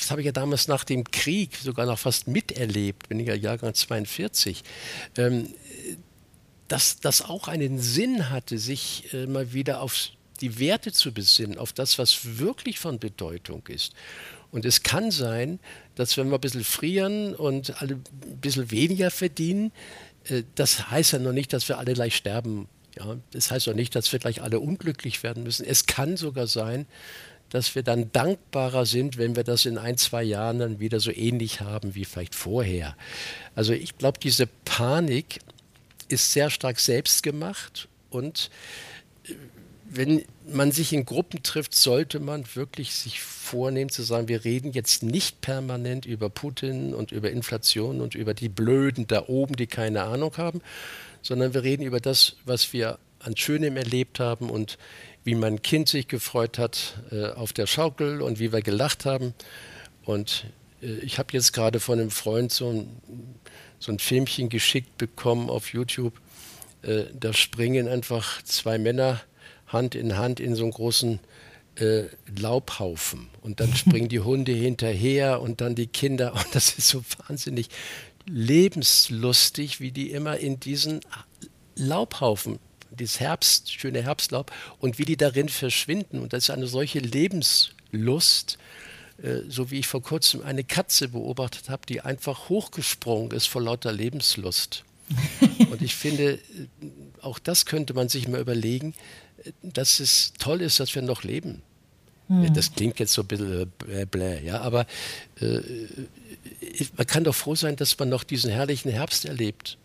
[0.00, 3.34] das habe ich ja damals nach dem Krieg sogar noch fast miterlebt, bin ich ja
[3.34, 4.62] Jahrgang 42,
[5.16, 5.48] ähm,
[6.68, 10.10] dass das auch einen Sinn hatte, sich äh, mal wieder auf
[10.40, 13.92] die Werte zu besinnen, auf das, was wirklich von Bedeutung ist.
[14.50, 15.60] Und es kann sein,
[15.94, 19.72] dass wenn wir ein bisschen frieren und alle ein bisschen weniger verdienen,
[20.24, 22.68] äh, das heißt ja noch nicht, dass wir alle gleich sterben.
[22.96, 25.64] Ja, das heißt auch nicht, dass wir gleich alle unglücklich werden müssen.
[25.64, 26.86] Es kann sogar sein,
[27.50, 31.10] dass wir dann dankbarer sind, wenn wir das in ein, zwei Jahren dann wieder so
[31.10, 32.96] ähnlich haben wie vielleicht vorher.
[33.54, 35.40] Also ich glaube, diese Panik
[36.08, 38.50] ist sehr stark selbst gemacht und
[39.24, 39.34] äh,
[39.92, 44.70] wenn man sich in Gruppen trifft, sollte man wirklich sich vornehmen zu sagen, wir reden
[44.72, 49.66] jetzt nicht permanent über Putin und über Inflation und über die Blöden da oben, die
[49.66, 50.60] keine Ahnung haben,
[51.22, 54.78] sondern wir reden über das, was wir an Schönem erlebt haben und
[55.24, 59.34] wie mein Kind sich gefreut hat äh, auf der Schaukel und wie wir gelacht haben.
[60.04, 60.46] Und
[60.82, 62.88] äh, ich habe jetzt gerade von einem Freund so ein,
[63.78, 66.14] so ein Filmchen geschickt bekommen auf YouTube.
[66.82, 69.20] Äh, da springen einfach zwei Männer
[69.66, 71.20] Hand in Hand in so einen großen
[71.76, 72.04] äh,
[72.38, 73.28] Laubhaufen.
[73.42, 76.32] Und dann springen die Hunde hinterher und dann die Kinder.
[76.34, 77.68] Und das ist so wahnsinnig
[78.26, 81.00] lebenslustig, wie die immer in diesen
[81.74, 82.58] Laubhaufen,
[83.00, 86.20] dieses Herbst, schöne Herbstlaub, und wie die darin verschwinden.
[86.20, 88.58] Und das ist eine solche Lebenslust,
[89.22, 93.62] äh, so wie ich vor kurzem eine Katze beobachtet habe, die einfach hochgesprungen ist vor
[93.62, 94.84] lauter Lebenslust.
[95.70, 96.38] Und ich finde, äh,
[97.20, 98.94] auch das könnte man sich mal überlegen,
[99.62, 101.62] dass es toll ist, dass wir noch leben.
[102.28, 102.52] Hm.
[102.54, 104.86] Das klingt jetzt so ein bisschen blä, blä ja, aber
[105.40, 105.60] äh,
[106.96, 109.78] man kann doch froh sein, dass man noch diesen herrlichen Herbst erlebt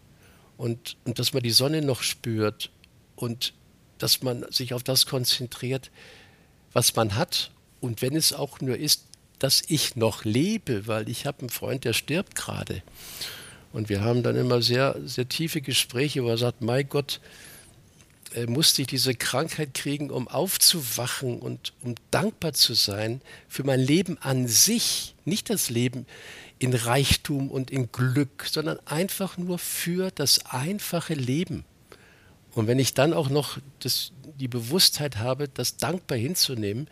[0.57, 2.69] und, und dass man die Sonne noch spürt
[3.15, 3.53] und
[3.97, 5.91] dass man sich auf das konzentriert,
[6.73, 7.51] was man hat.
[7.79, 9.05] Und wenn es auch nur ist,
[9.39, 12.81] dass ich noch lebe, weil ich habe einen Freund, der stirbt gerade.
[13.73, 17.19] Und wir haben dann immer sehr, sehr tiefe Gespräche, wo er sagt, mein Gott,
[18.33, 23.79] äh, musste ich diese Krankheit kriegen, um aufzuwachen und um dankbar zu sein für mein
[23.79, 26.05] Leben an sich, nicht das Leben
[26.59, 31.65] in Reichtum und in Glück, sondern einfach nur für das einfache Leben.
[32.55, 36.87] Und wenn ich dann auch noch das, die Bewusstheit habe, das dankbar hinzunehmen,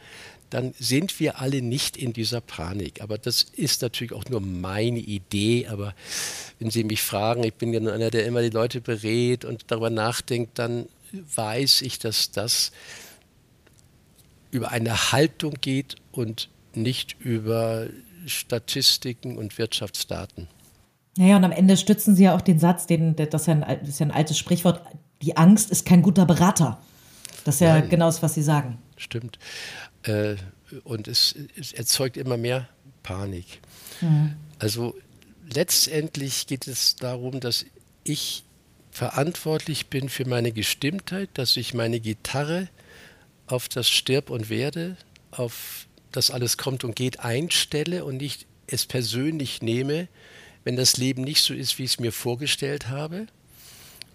[0.50, 3.02] dann sind wir alle nicht in dieser Panik.
[3.02, 5.68] Aber das ist natürlich auch nur meine Idee.
[5.68, 5.96] Aber
[6.60, 9.90] wenn Sie mich fragen, ich bin ja einer, der immer die Leute berät und darüber
[9.90, 10.86] nachdenkt, dann
[11.36, 12.72] weiß ich, dass das
[14.52, 17.88] über eine Haltung geht und nicht über
[18.28, 20.48] Statistiken und Wirtschaftsdaten.
[21.18, 23.80] Naja, und am Ende stützen Sie ja auch den Satz, den, das, ist ja ein,
[23.80, 24.82] das ist ja ein altes Sprichwort,
[25.22, 26.82] die Angst ist kein guter Berater.
[27.46, 27.90] Das ist ja Nein.
[27.90, 28.78] genau das, was Sie sagen.
[28.98, 29.40] Stimmt.
[30.04, 30.36] Äh,
[30.84, 32.68] und es, es, erzeugt immer mehr
[33.04, 33.60] Panik.
[34.02, 34.34] Mhm.
[34.60, 34.96] Also
[35.54, 37.66] letztendlich geht es darum, dass
[38.04, 38.44] ich
[38.92, 42.70] verantwortlich bin für meine Gestimmtheit, dass ich meine Gitarre
[43.48, 44.98] auf das Stirb und Werde,
[45.32, 50.08] auf das alles kommt und geht einstelle und nicht es persönlich nehme,
[50.64, 53.28] wenn das Leben nicht so ist, wie ich es mir vorgestellt habe.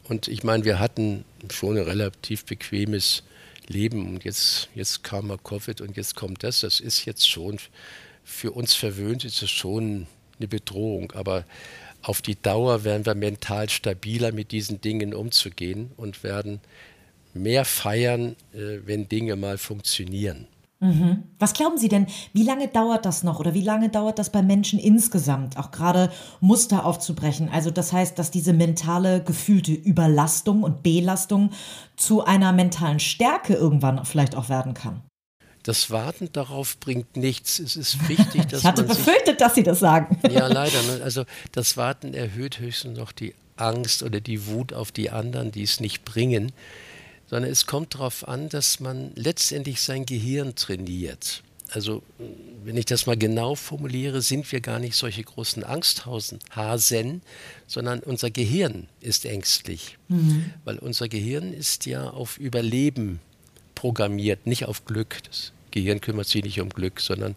[0.09, 3.23] Und ich meine, wir hatten schon ein relativ bequemes
[3.67, 6.61] Leben und jetzt, jetzt kam mal Covid und jetzt kommt das.
[6.61, 7.59] Das ist jetzt schon
[8.25, 10.07] für uns verwöhnt, ist es schon
[10.39, 11.13] eine Bedrohung.
[11.13, 11.45] Aber
[12.03, 16.61] auf die Dauer werden wir mental stabiler mit diesen Dingen umzugehen und werden
[17.35, 20.47] mehr feiern, äh, wenn Dinge mal funktionieren.
[20.81, 21.25] Mhm.
[21.41, 24.43] Was glauben Sie denn, wie lange dauert das noch oder wie lange dauert das bei
[24.43, 26.11] Menschen insgesamt, auch gerade
[26.41, 27.49] Muster aufzubrechen?
[27.49, 31.51] Also das heißt, dass diese mentale gefühlte Überlastung und Belastung
[31.97, 35.03] zu einer mentalen Stärke irgendwann vielleicht auch werden kann
[35.69, 37.59] das Warten darauf bringt nichts.
[37.59, 40.19] Es ist wichtig, dass ich hatte man befürchtet, sich, dass Sie das sagen.
[40.31, 40.83] ja, leider.
[40.85, 41.03] Ne?
[41.05, 45.63] Also das Warten erhöht höchstens noch die Angst oder die Wut auf die anderen, die
[45.63, 46.53] es nicht bringen,
[47.29, 51.43] sondern es kommt darauf an, dass man letztendlich sein Gehirn trainiert.
[51.71, 52.03] Also
[52.65, 57.23] wenn ich das mal genau formuliere, sind wir gar nicht solche großen Angsthausen, Hasen,
[57.67, 60.53] sondern unser Gehirn ist ängstlich, mhm.
[60.65, 63.21] weil unser Gehirn ist ja auf Überleben
[63.75, 65.23] programmiert, nicht auf Glück.
[65.25, 67.37] Das Gehirn kümmert sich nicht um Glück, sondern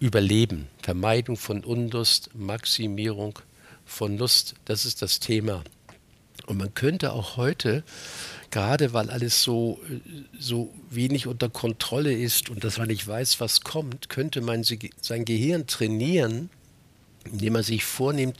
[0.00, 3.40] Überleben, Vermeidung von Unlust, Maximierung
[3.84, 4.54] von Lust.
[4.64, 5.64] Das ist das Thema.
[6.46, 7.82] Und man könnte auch heute,
[8.50, 9.80] gerade weil alles so,
[10.38, 15.24] so wenig unter Kontrolle ist und dass man nicht weiß, was kommt, könnte man sein
[15.24, 16.50] Gehirn trainieren,
[17.24, 18.38] indem man sich vornimmt,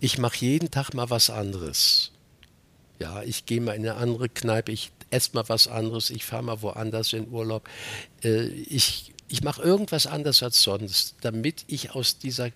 [0.00, 2.10] ich mache jeden Tag mal was anderes.
[2.98, 6.42] Ja, ich gehe mal in eine andere Kneipe, ich esse mal was anderes, ich fahre
[6.42, 7.68] mal woanders in Urlaub.
[8.22, 12.50] Äh, ich, ich mache irgendwas anders als sonst, damit ich aus dieser,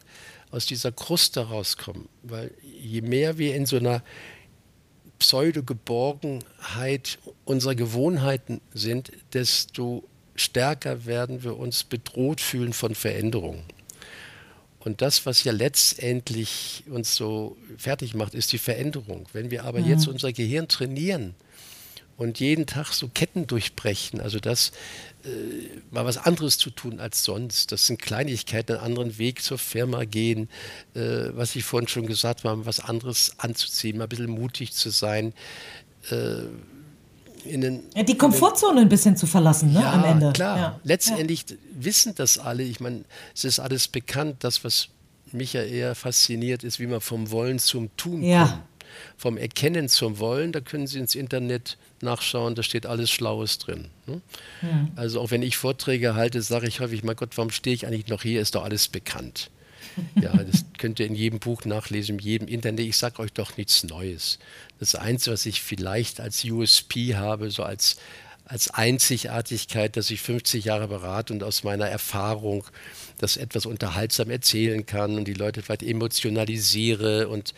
[0.50, 2.04] aus dieser Kruste rauskomme.
[2.22, 4.02] Weil je mehr wir in so einer
[5.18, 10.04] Pseudo-Geborgenheit unserer Gewohnheiten sind, desto
[10.34, 13.64] stärker werden wir uns bedroht fühlen von Veränderungen.
[14.80, 19.26] Und das, was ja letztendlich uns so fertig macht, ist die Veränderung.
[19.32, 19.88] Wenn wir aber mhm.
[19.88, 21.34] jetzt unser Gehirn trainieren
[22.18, 24.72] und jeden Tag so Ketten durchbrechen, also das
[25.24, 25.28] äh,
[25.92, 30.04] mal was anderes zu tun als sonst, das sind Kleinigkeiten, einen anderen Weg zur Firma
[30.04, 30.48] gehen,
[30.94, 34.90] äh, was ich vorhin schon gesagt habe, was anderes anzuziehen, mal ein bisschen mutig zu
[34.90, 35.32] sein.
[36.10, 36.42] Äh,
[37.44, 40.32] den, ja, die Komfortzone ein bisschen zu verlassen, ne, ja, am Ende.
[40.32, 40.80] Klar, ja.
[40.82, 41.56] letztendlich ja.
[41.72, 42.64] wissen das alle.
[42.64, 43.04] Ich meine,
[43.34, 44.38] es ist alles bekannt.
[44.40, 44.88] Das, was
[45.30, 48.58] mich ja eher fasziniert, ist, wie man vom Wollen zum Tun kommt.
[49.16, 53.88] Vom Erkennen zum Wollen, da können Sie ins Internet nachschauen, da steht alles Schlaues drin.
[54.06, 54.20] Ne?
[54.96, 58.08] Also auch wenn ich Vorträge halte, sage ich häufig, mein Gott, warum stehe ich eigentlich
[58.08, 58.40] noch hier?
[58.40, 59.50] Ist doch alles bekannt.
[60.20, 62.86] Ja, das könnt ihr in jedem Buch nachlesen, in jedem Internet.
[62.86, 64.38] Ich sage euch doch nichts Neues.
[64.78, 67.96] Das Einzige, was ich vielleicht als USP habe, so als,
[68.44, 72.64] als Einzigartigkeit, dass ich 50 Jahre berate und aus meiner Erfahrung
[73.18, 77.52] das etwas unterhaltsam erzählen kann und die Leute vielleicht emotionalisiere und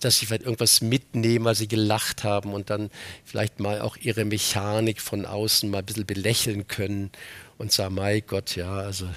[0.00, 2.90] dass sie vielleicht irgendwas mitnehmen, weil sie gelacht haben und dann
[3.24, 7.10] vielleicht mal auch ihre Mechanik von außen mal ein bisschen belächeln können
[7.58, 9.08] und sagen, mein Gott, ja, also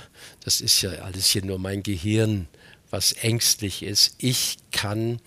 [0.44, 2.48] das ist ja alles hier nur mein Gehirn,
[2.90, 4.16] was ängstlich ist.
[4.18, 5.20] Ich kann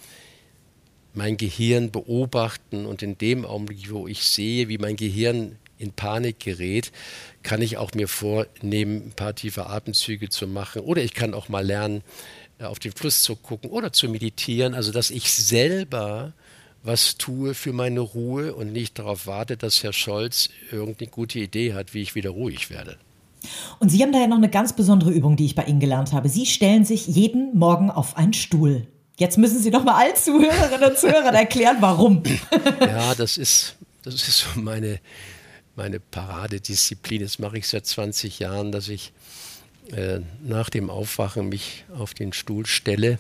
[1.15, 6.41] mein Gehirn beobachten und in dem Augenblick, wo ich sehe, wie mein Gehirn in Panik
[6.41, 6.93] gerät,
[7.43, 11.49] kann ich auch mir vornehmen, ein paar tiefe Atemzüge zu machen oder ich kann auch
[11.49, 12.03] mal lernen,
[12.59, 16.33] äh, auf den Fluss zu gucken oder zu meditieren, also dass ich selber
[16.85, 21.75] was tue für meine Ruhe und nicht darauf warte, dass Herr Scholz irgendeine gute Idee
[21.75, 22.97] hat, wie ich wieder ruhig werde.
[23.79, 26.13] Und Sie haben da ja noch eine ganz besondere Übung, die ich bei Ihnen gelernt
[26.13, 26.29] habe.
[26.29, 28.87] Sie stellen sich jeden Morgen auf einen Stuhl.
[29.19, 32.23] Jetzt müssen Sie doch mal allen Zuhörerinnen und Zuhörern erklären, warum.
[32.81, 35.01] Ja, das ist, das ist so meine,
[35.77, 37.23] meine Paradedisziplin.
[37.23, 39.13] Das mache ich seit 20 Jahren, dass ich
[39.91, 43.19] äh, nach dem Aufwachen mich auf den Stuhl stelle,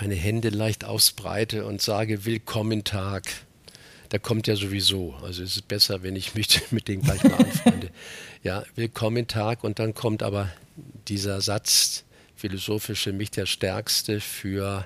[0.00, 3.24] meine Hände leicht ausbreite und sage Willkommen Tag.
[4.10, 5.14] Der kommt ja sowieso.
[5.22, 7.90] Also es ist besser, wenn ich mich mit dem gleich mal anfreunde.
[8.44, 10.50] Ja, Willkommen Tag und dann kommt aber
[11.06, 12.02] dieser Satz,
[12.34, 14.84] philosophische mich der stärkste für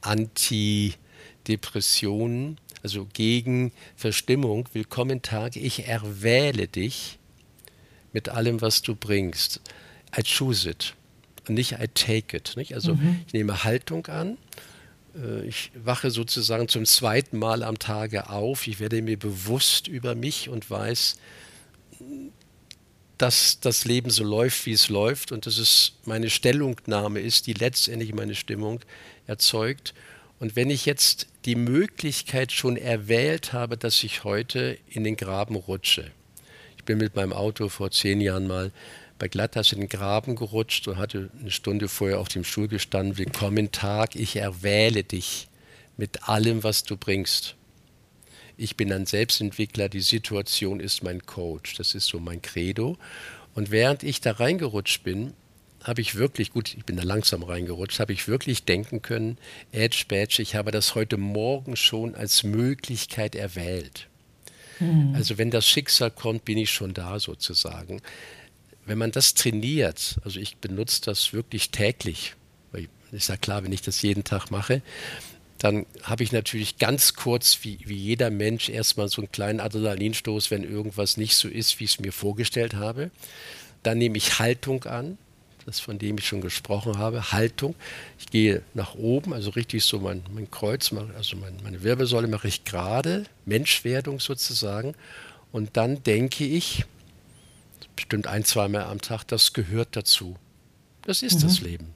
[0.00, 4.68] Antidepressionen, also gegen Verstimmung.
[4.72, 7.18] Willkommen Tag, ich erwähle dich
[8.12, 9.60] mit allem, was du bringst.
[10.16, 10.94] I choose it
[11.48, 12.54] und nicht I take it.
[12.56, 12.74] Nicht?
[12.74, 13.20] Also mhm.
[13.26, 14.38] ich nehme Haltung an.
[15.16, 18.66] Äh, ich wache sozusagen zum zweiten Mal am Tage auf.
[18.66, 21.16] Ich werde mir bewusst über mich und weiß,
[23.18, 27.54] dass das Leben so läuft, wie es läuft und dass es meine Stellungnahme ist, die
[27.54, 28.80] letztendlich meine Stimmung
[29.26, 29.94] erzeugt.
[30.38, 35.56] Und wenn ich jetzt die Möglichkeit schon erwählt habe, dass ich heute in den Graben
[35.56, 36.10] rutsche.
[36.76, 38.72] Ich bin mit meinem Auto vor zehn Jahren mal
[39.18, 43.16] bei Glattas in den Graben gerutscht und hatte eine Stunde vorher auf dem Stuhl gestanden.
[43.16, 45.48] Willkommen Tag, ich erwähle dich
[45.96, 47.56] mit allem, was du bringst
[48.56, 51.74] ich bin ein Selbstentwickler, die Situation ist mein Coach.
[51.74, 52.96] Das ist so mein Credo.
[53.54, 55.34] Und während ich da reingerutscht bin,
[55.86, 59.38] habe ich wirklich, gut, ich bin da langsam reingerutscht, habe ich wirklich denken können,
[59.70, 64.08] Edge Badge, ich habe das heute Morgen schon als Möglichkeit erwählt.
[64.78, 65.12] Hm.
[65.14, 68.02] Also wenn das Schicksal kommt, bin ich schon da sozusagen.
[68.84, 72.34] Wenn man das trainiert, also ich benutze das wirklich täglich,
[72.72, 74.82] weil ist ja klar, wenn ich das jeden Tag mache,
[75.58, 80.50] dann habe ich natürlich ganz kurz, wie, wie jeder Mensch, erstmal so einen kleinen Adrenalinstoß,
[80.50, 83.10] wenn irgendwas nicht so ist, wie ich es mir vorgestellt habe.
[83.84, 85.16] Dann nehme ich Haltung an,
[85.66, 87.74] das von dem ich schon gesprochen habe, Haltung.
[88.18, 92.48] Ich gehe nach oben, also richtig so mein, mein Kreuz, also mein, meine Wirbelsäule mache
[92.48, 94.94] ich gerade, Menschwerdung sozusagen.
[95.50, 96.84] Und dann denke ich,
[97.96, 100.36] bestimmt ein, zweimal am Tag, das gehört dazu.
[101.02, 101.42] Das ist mhm.
[101.42, 101.94] das Leben.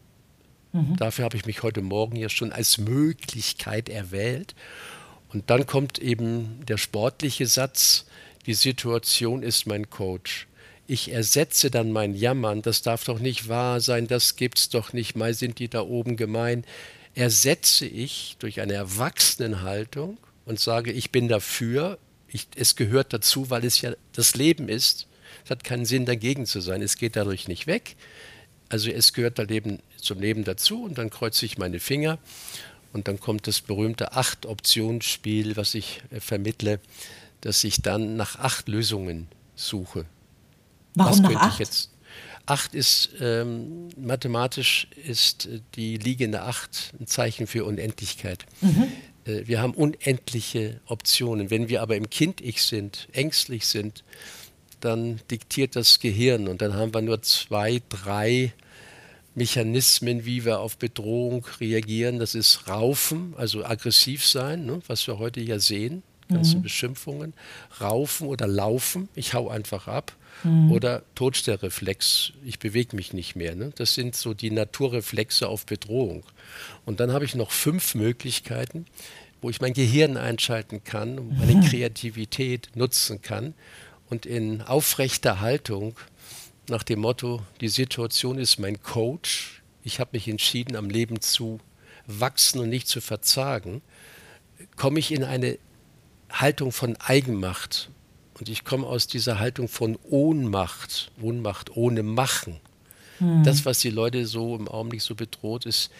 [0.73, 0.97] Mhm.
[0.97, 4.55] Dafür habe ich mich heute Morgen ja schon als Möglichkeit erwählt.
[5.33, 8.07] Und dann kommt eben der sportliche Satz,
[8.47, 10.49] die Situation ist mein Coach.
[10.91, 15.15] Ich ersetze dann mein Jammern, das darf doch nicht wahr sein, das gibt's doch nicht,
[15.15, 16.65] mal sind die da oben gemein.
[17.15, 23.65] Ersetze ich durch eine Erwachsenenhaltung und sage, ich bin dafür, ich, es gehört dazu, weil
[23.65, 25.07] es ja das Leben ist.
[25.45, 26.83] Es hat keinen Sinn, dagegen zu sein.
[26.83, 27.95] Es geht dadurch nicht weg.
[28.69, 29.47] Also es gehört da
[29.97, 32.19] zum Leben dazu und dann kreuze ich meine Finger
[32.93, 36.81] und dann kommt das berühmte Acht-Optionsspiel, was ich äh, vermittle,
[37.43, 40.05] dass ich dann nach acht Lösungen suche.
[40.95, 41.59] Warum was nach acht?
[41.59, 41.91] Jetzt,
[42.47, 48.45] Acht ist ähm, mathematisch ist die liegende Acht ein Zeichen für Unendlichkeit.
[48.61, 48.89] Mhm.
[49.25, 51.51] Äh, wir haben unendliche Optionen.
[51.51, 54.03] Wenn wir aber im Kind-Ich sind, ängstlich sind,
[54.81, 58.53] dann diktiert das Gehirn und dann haben wir nur zwei, drei
[59.35, 62.19] Mechanismen, wie wir auf Bedrohung reagieren.
[62.19, 66.63] Das ist Raufen, also aggressiv sein, ne, was wir heute ja sehen, ganze mhm.
[66.63, 67.35] Beschimpfungen.
[67.81, 70.17] Raufen oder Laufen, ich hau einfach ab.
[70.45, 70.73] Mhm.
[70.73, 73.55] Oder Todstellreflex, ich bewege mich nicht mehr.
[73.55, 73.73] Ne?
[73.77, 76.25] Das sind so die Naturreflexe auf Bedrohung.
[76.85, 78.87] Und dann habe ich noch fünf Möglichkeiten,
[79.43, 81.63] wo ich mein Gehirn einschalten kann und meine mhm.
[81.63, 83.55] Kreativität nutzen kann
[84.09, 85.97] und in aufrechter Haltung
[86.69, 91.59] nach dem Motto, die Situation ist mein Coach, ich habe mich entschieden, am Leben zu
[92.07, 93.83] wachsen und nicht zu verzagen,
[94.77, 95.59] komme ich in eine
[96.31, 97.91] Haltung von Eigenmacht.
[98.41, 102.59] Und ich komme aus dieser Haltung von Ohnmacht, Ohnmacht ohne Machen.
[103.19, 103.45] Hm.
[103.45, 105.91] Das, was die Leute so im Augenblick so bedroht, ist,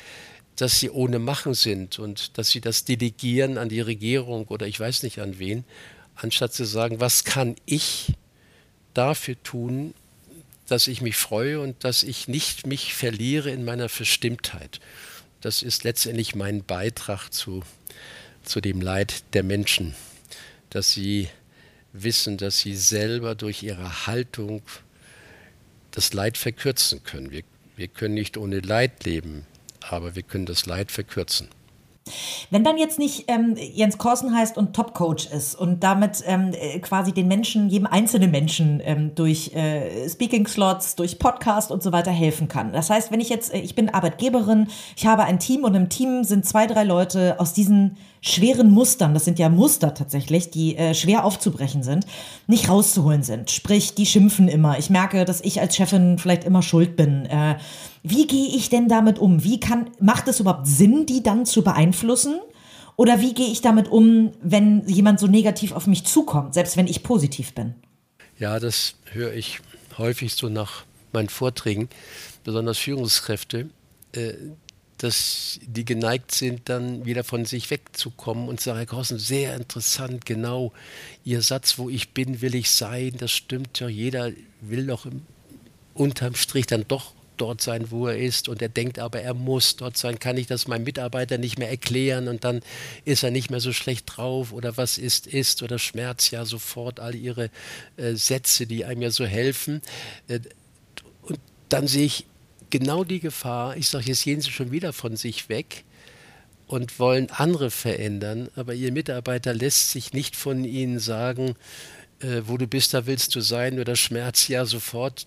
[0.57, 4.81] dass sie ohne Machen sind und dass sie das delegieren an die Regierung oder ich
[4.81, 5.65] weiß nicht an wen,
[6.17, 8.15] anstatt zu sagen, was kann ich
[8.95, 9.95] dafür tun,
[10.67, 14.81] dass ich mich freue und dass ich nicht mich verliere in meiner Verstimmtheit.
[15.43, 17.63] Das ist letztendlich mein Beitrag zu,
[18.45, 19.95] zu dem Leid der Menschen,
[20.71, 21.29] dass sie
[21.93, 24.63] wissen, dass sie selber durch ihre Haltung
[25.91, 27.31] das Leid verkürzen können.
[27.31, 27.43] Wir,
[27.77, 29.47] wir können nicht ohne Leid leben,
[29.81, 31.49] aber wir können das Leid verkürzen.
[32.51, 36.79] Wenn dann jetzt nicht ähm, Jens Korsen heißt und Top-Coach ist und damit ähm, äh,
[36.81, 42.11] quasi den Menschen, jedem einzelnen Menschen ähm, durch äh, Speaking-Slots, durch Podcast und so weiter
[42.11, 42.73] helfen kann.
[42.73, 45.89] Das heißt, wenn ich jetzt, äh, ich bin Arbeitgeberin, ich habe ein Team und im
[45.89, 50.77] Team sind zwei, drei Leute aus diesen schweren Mustern, das sind ja Muster tatsächlich, die
[50.77, 52.07] äh, schwer aufzubrechen sind,
[52.47, 53.51] nicht rauszuholen sind.
[53.51, 54.79] Sprich, die schimpfen immer.
[54.79, 57.27] Ich merke, dass ich als Chefin vielleicht immer schuld bin.
[57.27, 57.57] Äh,
[58.03, 59.43] wie gehe ich denn damit um?
[59.45, 62.35] Wie kann, macht es überhaupt Sinn, die dann zu beeinflussen?
[62.97, 66.87] Oder wie gehe ich damit um, wenn jemand so negativ auf mich zukommt, selbst wenn
[66.87, 67.75] ich positiv bin?
[68.39, 69.61] Ja, das höre ich
[69.97, 71.89] häufig so nach meinen Vorträgen,
[72.45, 73.71] besonders Führungskräfte,
[74.13, 74.33] äh,
[75.03, 80.27] dass die geneigt sind, dann wieder von sich wegzukommen und sagen, Herr Grossen, sehr interessant,
[80.27, 80.73] genau,
[81.25, 84.31] Ihr Satz, wo ich bin, will ich sein, das stimmt ja, jeder
[84.61, 85.07] will doch
[85.95, 88.49] unterm Strich dann doch dort sein, wo er ist.
[88.49, 91.71] Und er denkt aber, er muss dort sein, kann ich das meinem Mitarbeiter nicht mehr
[91.71, 92.29] erklären?
[92.29, 92.61] Und dann
[93.05, 97.01] ist er nicht mehr so schlecht drauf oder was ist, ist oder Schmerz ja sofort
[97.01, 97.51] all ihre
[97.97, 99.81] äh, Sätze, die einem ja so helfen.
[100.29, 100.41] Äh,
[101.23, 102.27] und dann sehe ich
[102.71, 105.85] genau die Gefahr, ich sage, jetzt gehen sie schon wieder von sich weg
[106.67, 111.57] und wollen andere verändern, aber ihr Mitarbeiter lässt sich nicht von ihnen sagen,
[112.21, 115.27] äh, wo du bist, da willst du sein oder Schmerz ja sofort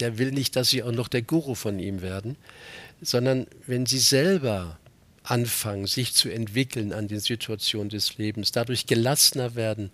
[0.00, 2.36] der will nicht, dass sie auch noch der Guru von ihm werden,
[3.00, 4.78] sondern wenn sie selber
[5.24, 9.90] anfangen, sich zu entwickeln an den Situationen des Lebens, dadurch gelassener werden,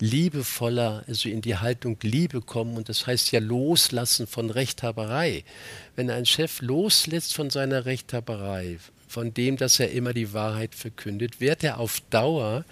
[0.00, 2.76] liebevoller, also in die Haltung Liebe kommen.
[2.76, 5.44] Und das heißt ja loslassen von Rechthaberei.
[5.94, 11.40] Wenn ein Chef loslässt von seiner Rechthaberei, von dem, dass er immer die Wahrheit verkündet,
[11.40, 12.64] wird er auf Dauer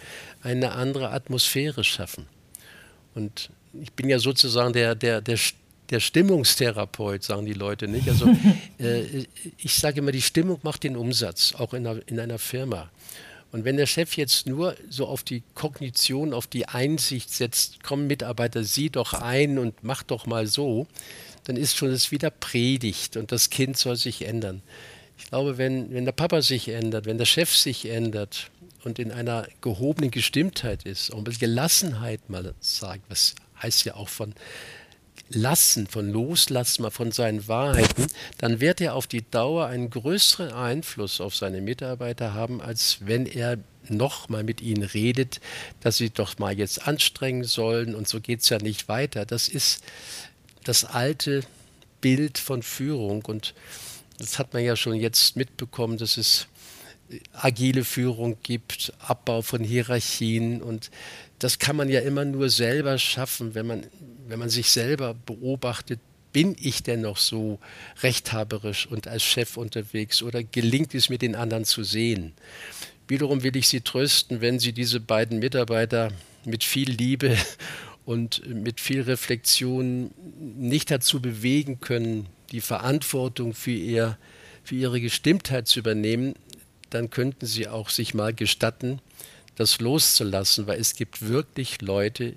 [0.42, 2.26] eine andere Atmosphäre schaffen.
[3.14, 3.50] Und
[3.80, 5.38] ich bin ja sozusagen der, der, der
[5.90, 8.08] der Stimmungstherapeut, sagen die Leute nicht.
[8.08, 8.28] Also
[8.78, 9.24] äh,
[9.58, 12.90] ich sage immer, die Stimmung macht den Umsatz, auch in einer, in einer Firma.
[13.52, 18.06] Und wenn der Chef jetzt nur so auf die Kognition, auf die Einsicht setzt, komm
[18.06, 20.86] Mitarbeiter, sieh doch ein und mach doch mal so,
[21.44, 24.62] dann ist schon es wieder Predigt und das Kind soll sich ändern.
[25.18, 28.50] Ich glaube, wenn, wenn der Papa sich ändert, wenn der Chef sich ändert
[28.84, 34.08] und in einer gehobenen Gestimmtheit ist, auch mit Gelassenheit mal sagt, was heißt ja auch
[34.08, 34.32] von
[35.32, 38.08] Lassen, von Loslassen von seinen Wahrheiten,
[38.38, 43.26] dann wird er auf die Dauer einen größeren Einfluss auf seine Mitarbeiter haben, als wenn
[43.26, 43.58] er
[43.88, 45.40] noch mal mit ihnen redet,
[45.80, 49.24] dass sie doch mal jetzt anstrengen sollen und so geht es ja nicht weiter.
[49.24, 49.82] Das ist
[50.64, 51.42] das alte
[52.00, 53.54] Bild von Führung und
[54.18, 56.46] das hat man ja schon jetzt mitbekommen, dass es
[57.32, 60.90] agile Führung gibt, Abbau von Hierarchien und
[61.38, 63.86] das kann man ja immer nur selber schaffen, wenn man,
[64.30, 66.00] wenn man sich selber beobachtet,
[66.32, 67.58] bin ich denn noch so
[68.02, 72.32] rechthaberisch und als Chef unterwegs oder gelingt es mir den anderen zu sehen?
[73.08, 76.12] Wiederum will ich Sie trösten, wenn Sie diese beiden Mitarbeiter
[76.44, 77.36] mit viel Liebe
[78.04, 84.16] und mit viel Reflexion nicht dazu bewegen können, die Verantwortung für, ihr,
[84.62, 86.34] für ihre Gestimmtheit zu übernehmen,
[86.90, 89.00] dann könnten Sie auch sich mal gestatten,
[89.56, 92.34] das loszulassen, weil es gibt wirklich Leute,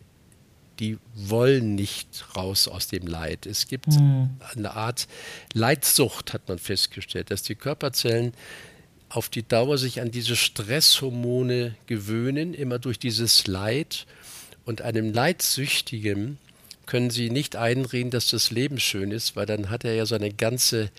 [0.80, 3.46] die wollen nicht raus aus dem Leid.
[3.46, 4.32] Es gibt mhm.
[4.56, 5.08] eine Art
[5.54, 8.34] Leidsucht, hat man festgestellt, dass die Körperzellen
[9.10, 14.08] auf die Dauer sich an diese Stresshormone gewöhnen, immer durch dieses Leid.
[14.66, 16.40] Und einem Leidsüchtigen
[16.86, 20.34] können sie nicht einreden, dass das Leben schön ist, weil dann hat er ja seine
[20.34, 20.90] ganze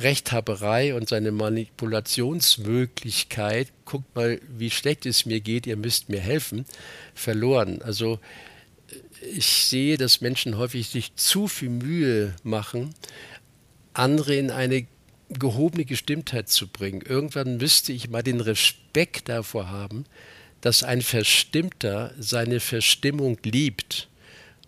[0.00, 6.64] Rechthaberei und seine Manipulationsmöglichkeit, guckt mal, wie schlecht es mir geht, ihr müsst mir helfen,
[7.14, 7.82] verloren.
[7.82, 8.18] Also
[9.20, 12.94] ich sehe, dass Menschen häufig sich zu viel Mühe machen,
[13.92, 14.86] andere in eine
[15.28, 17.02] gehobene Gestimmtheit zu bringen.
[17.02, 20.04] Irgendwann müsste ich mal den Respekt davor haben,
[20.60, 24.08] dass ein Verstimmter seine Verstimmung liebt,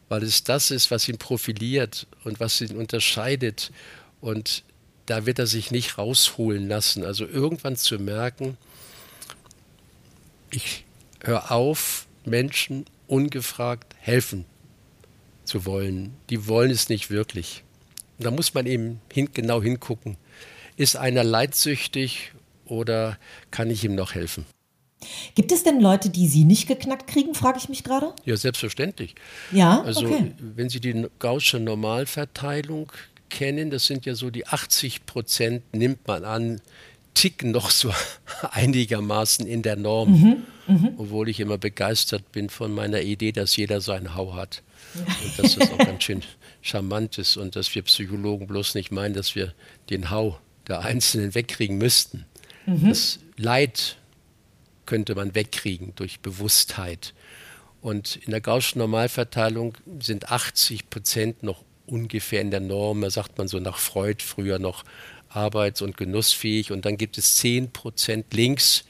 [0.08, 3.72] weil es das ist, was ihn profiliert und was ihn unterscheidet.
[4.20, 4.62] Und
[5.06, 7.04] da wird er sich nicht rausholen lassen.
[7.04, 8.56] Also irgendwann zu merken,
[10.50, 10.84] ich
[11.22, 14.46] höre auf, Menschen ungefragt helfen
[15.44, 16.14] zu wollen.
[16.30, 17.62] Die wollen es nicht wirklich.
[18.16, 20.16] Und da muss man eben hin, genau hingucken.
[20.78, 22.32] Ist einer leidsüchtig
[22.64, 23.18] oder
[23.50, 24.46] kann ich ihm noch helfen?
[25.34, 28.14] Gibt es denn Leute, die Sie nicht geknackt kriegen, frage ich mich gerade?
[28.24, 29.14] Ja, selbstverständlich.
[29.50, 30.32] Ja, also okay.
[30.38, 32.90] wenn Sie die Gaußsche Normalverteilung
[33.28, 36.60] kennen, das sind ja so die 80 Prozent, nimmt man an,
[37.14, 37.92] ticken noch so
[38.50, 40.10] einigermaßen in der Norm.
[40.10, 40.92] Mhm, mh.
[40.96, 44.62] Obwohl ich immer begeistert bin von meiner Idee, dass jeder seinen Hau hat.
[44.94, 46.22] Und dass das auch ganz schön
[46.62, 49.54] charmant ist und dass wir Psychologen bloß nicht meinen, dass wir
[49.90, 50.38] den Hau
[50.68, 52.26] der Einzelnen wegkriegen müssten.
[52.66, 52.88] Mhm.
[52.88, 53.96] Das Leid
[54.86, 57.14] könnte man wegkriegen durch Bewusstheit.
[57.80, 63.38] Und in der Gaußschen Normalverteilung sind 80 Prozent noch ungefähr in der Norm, da sagt
[63.38, 64.84] man so nach Freud früher noch
[65.34, 66.72] arbeits- und genussfähig.
[66.72, 68.84] Und dann gibt es 10 Prozent links,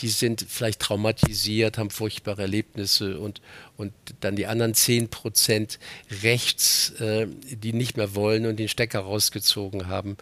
[0.00, 3.40] die sind vielleicht traumatisiert, haben furchtbare Erlebnisse und,
[3.76, 5.78] und dann die anderen 10 Prozent
[6.22, 10.16] rechts, äh, die nicht mehr wollen und den Stecker rausgezogen haben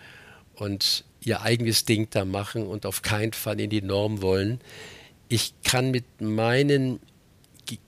[0.55, 4.61] und ihr eigenes Ding da machen und auf keinen Fall in die Norm wollen.
[5.29, 7.01] Ich kann mit meinen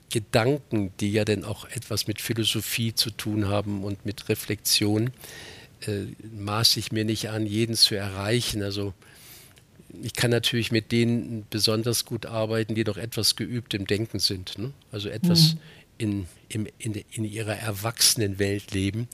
[0.09, 5.11] Gedanken, die ja dann auch etwas mit Philosophie zu tun haben und mit Reflexion,
[5.87, 6.05] äh,
[6.37, 8.63] maße ich mir nicht an, jeden zu erreichen.
[8.63, 8.93] Also
[10.01, 14.57] ich kann natürlich mit denen besonders gut arbeiten, die doch etwas geübt im Denken sind.
[14.57, 14.71] Ne?
[14.91, 15.59] Also etwas mhm.
[15.97, 19.07] in, in, in, in, ihrer Erwachsenenwelt leben.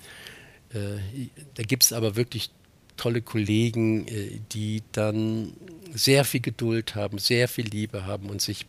[0.73, 2.49] Äh, da gibt es aber wirklich
[2.97, 5.53] tolle Kollegen, äh, die dann
[5.93, 8.65] sehr viel Geduld haben, sehr viel Liebe haben und sich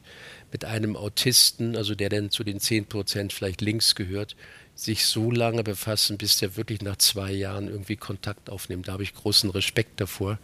[0.53, 4.37] mit einem Autisten, also der dann zu den 10 Prozent vielleicht links gehört,
[4.75, 8.89] sich so lange befassen, bis der wirklich nach zwei Jahren irgendwie Kontakt aufnimmt.
[8.89, 10.39] Da habe ich großen Respekt davor.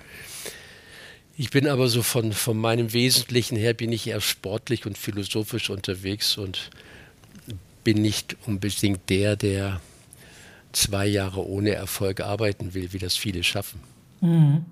[1.37, 5.71] Ich bin aber so von, von meinem Wesentlichen her, bin ich eher sportlich und philosophisch
[5.71, 6.71] unterwegs und
[7.85, 9.81] bin nicht unbedingt der, der
[10.73, 13.81] zwei Jahre ohne Erfolg arbeiten will, wie das viele schaffen.
[14.21, 14.65] Mhm.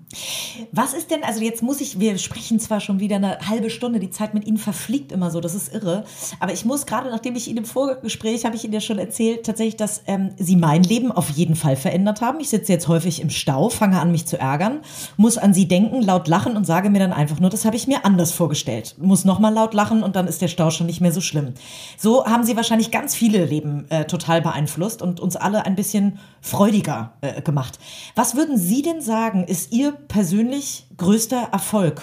[0.71, 3.99] Was ist denn, also jetzt muss ich, wir sprechen zwar schon wieder eine halbe Stunde,
[3.99, 6.05] die Zeit mit Ihnen verfliegt immer so, das ist irre,
[6.39, 9.45] aber ich muss gerade, nachdem ich Ihnen im Vorgespräch, habe ich Ihnen ja schon erzählt,
[9.45, 12.39] tatsächlich, dass ähm, Sie mein Leben auf jeden Fall verändert haben.
[12.39, 14.79] Ich sitze jetzt häufig im Stau, fange an, mich zu ärgern,
[15.17, 17.87] muss an Sie denken, laut lachen und sage mir dann einfach nur, das habe ich
[17.87, 18.95] mir anders vorgestellt.
[18.99, 21.53] Muss nochmal laut lachen und dann ist der Stau schon nicht mehr so schlimm.
[21.97, 26.19] So haben Sie wahrscheinlich ganz viele Leben äh, total beeinflusst und uns alle ein bisschen
[26.41, 27.77] freudiger äh, gemacht.
[28.15, 32.01] Was würden Sie denn sagen, sagen, ist Ihr persönlich größter Erfolg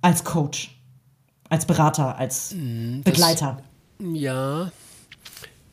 [0.00, 0.76] als Coach,
[1.48, 3.62] als Berater, als mm, Begleiter?
[3.98, 4.72] Das, ja,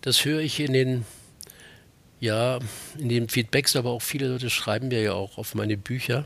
[0.02, 1.06] das höre ich in den,
[2.20, 2.60] ja,
[2.98, 6.26] in den Feedbacks, aber auch viele Leute schreiben mir ja auch auf meine Bücher,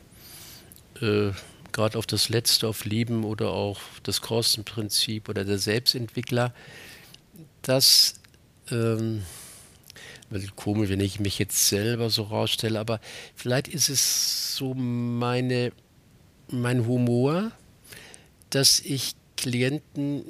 [1.02, 1.32] äh,
[1.72, 6.54] gerade auf das Letzte, auf Lieben oder auch das Kostenprinzip oder der Selbstentwickler,
[7.62, 8.16] dass
[8.72, 9.24] ähm,
[10.56, 13.00] komisch, wenn ich mich jetzt selber so rausstelle, aber
[13.36, 15.72] vielleicht ist es so meine,
[16.50, 17.52] mein Humor,
[18.50, 20.24] dass ich Klienten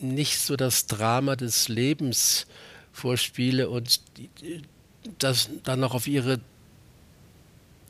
[0.00, 2.46] nicht so das Drama des Lebens
[2.92, 4.00] vorspiele und
[5.18, 6.40] das dann noch auf ihre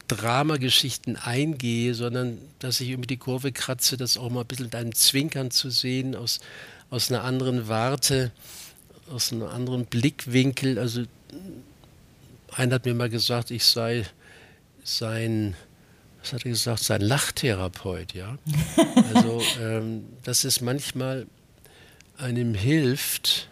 [0.06, 4.74] Dramageschichten eingehe, sondern dass ich irgendwie die Kurve kratze, das auch mal ein bisschen mit
[4.74, 6.40] einem Zwinkern zu sehen, aus,
[6.90, 8.30] aus einer anderen Warte,
[9.10, 10.78] aus einem anderen Blickwinkel.
[10.78, 11.04] Also
[12.54, 14.04] einer hat mir mal gesagt, ich sei
[14.84, 15.54] sein,
[16.20, 18.38] was hat er gesagt, sein Lachtherapeut, ja.
[19.14, 21.26] Also ähm, dass es manchmal
[22.16, 23.48] einem hilft,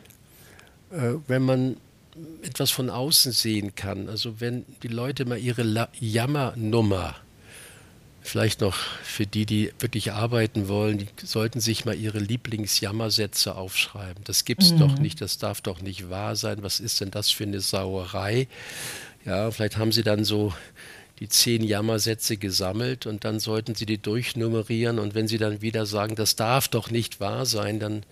[0.90, 1.76] äh, wenn man
[2.42, 4.08] etwas von außen sehen kann.
[4.08, 7.16] Also wenn die Leute mal ihre La Jammernummer
[8.26, 14.22] vielleicht noch für die, die wirklich arbeiten wollen, die sollten sich mal ihre Lieblingsjammersätze aufschreiben.
[14.24, 14.78] Das gibt's mhm.
[14.78, 16.62] doch nicht, das darf doch nicht wahr sein.
[16.62, 18.48] Was ist denn das für eine Sauerei?
[19.24, 20.52] Ja, vielleicht haben sie dann so
[21.18, 25.86] die zehn Jammersätze gesammelt und dann sollten sie die durchnummerieren und wenn sie dann wieder
[25.86, 28.04] sagen, das darf doch nicht wahr sein, dann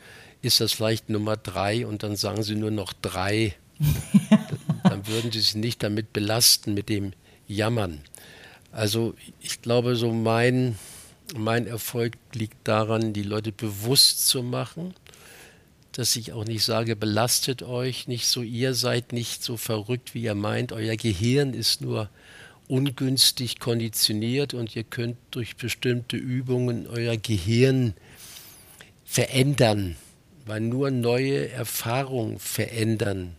[0.42, 3.54] ist das vielleicht Nummer drei und dann sagen sie nur noch drei.
[4.84, 7.12] dann würden sie sich nicht damit belasten mit dem
[7.46, 8.00] Jammern.
[8.74, 10.76] Also ich glaube, so mein,
[11.36, 14.94] mein Erfolg liegt daran, die Leute bewusst zu machen,
[15.92, 20.22] dass ich auch nicht sage, belastet euch nicht so, ihr seid nicht so verrückt, wie
[20.22, 22.10] ihr meint, euer Gehirn ist nur
[22.66, 27.94] ungünstig konditioniert und ihr könnt durch bestimmte Übungen euer Gehirn
[29.04, 29.94] verändern,
[30.46, 33.36] weil nur neue Erfahrungen verändern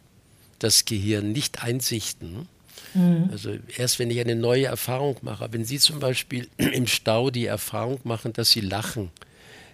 [0.60, 2.48] das Gehirn, nicht Einsichten.
[2.96, 3.30] Mhm.
[3.32, 7.46] Also erst wenn ich eine neue Erfahrung mache, wenn Sie zum Beispiel im Stau die
[7.46, 9.12] Erfahrung machen, dass Sie lachen,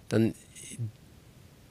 [0.10, 0.34] dann,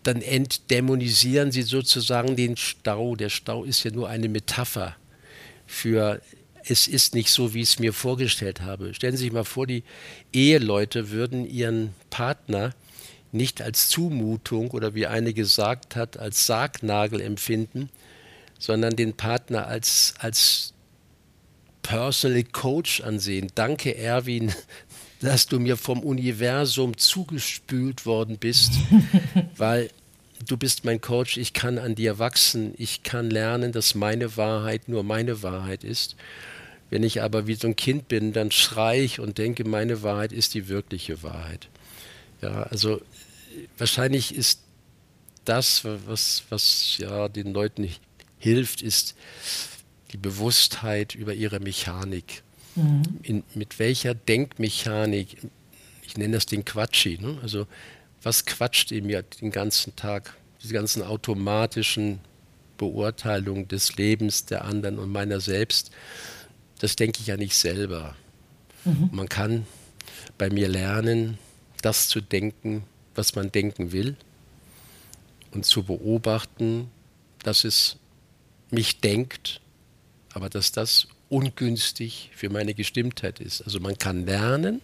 [0.03, 3.17] dann entdämonisieren Sie sozusagen den Stau.
[3.17, 4.97] Der Stau ist ja nur eine Metapher
[5.67, 6.21] für
[6.65, 8.95] es ist nicht so, wie ich es mir vorgestellt habe.
[8.95, 9.83] Stellen Sie sich mal vor, die
[10.33, 12.75] Eheleute würden ihren Partner
[13.33, 17.89] nicht als Zumutung oder wie eine gesagt hat, als Sargnagel empfinden,
[18.59, 20.75] sondern den Partner als, als
[21.83, 23.51] Personal Coach ansehen.
[23.55, 24.53] Danke, Erwin,
[25.21, 28.73] dass du mir vom Universum zugespült worden bist,
[29.57, 29.91] weil
[30.47, 34.89] du bist mein Coach, ich kann an dir wachsen, ich kann lernen, dass meine Wahrheit
[34.89, 36.17] nur meine Wahrheit ist.
[36.89, 40.33] Wenn ich aber wie so ein Kind bin, dann schreie ich und denke, meine Wahrheit
[40.33, 41.69] ist die wirkliche Wahrheit.
[42.43, 43.01] Ja, also
[43.79, 44.61] wahrscheinlich ist
[45.45, 47.89] das, was, was ja den Leuten
[48.39, 49.15] hilft, ist
[50.11, 52.43] die Bewusstheit über ihre Mechanik.
[52.75, 53.03] Mhm.
[53.23, 55.37] In, mit welcher Denkmechanik,
[56.03, 57.39] ich nenne das den Quatschi, ne?
[57.43, 57.67] also
[58.23, 60.37] was quatscht in mir den ganzen Tag?
[60.63, 62.21] Diese ganzen automatischen
[62.77, 65.91] Beurteilungen des Lebens der anderen und meiner selbst
[66.81, 68.17] das denke ich ja nicht selber.
[68.85, 69.11] Mhm.
[69.13, 69.67] Man kann
[70.39, 71.39] bei mir lernen,
[71.83, 72.83] das zu denken,
[73.15, 74.17] was man denken will
[75.53, 76.91] und zu beobachten,
[77.43, 77.97] dass es
[78.71, 79.61] mich denkt,
[80.33, 83.63] aber dass das ungünstig für meine Gestimmtheit ist.
[83.63, 84.81] Also man kann lernen,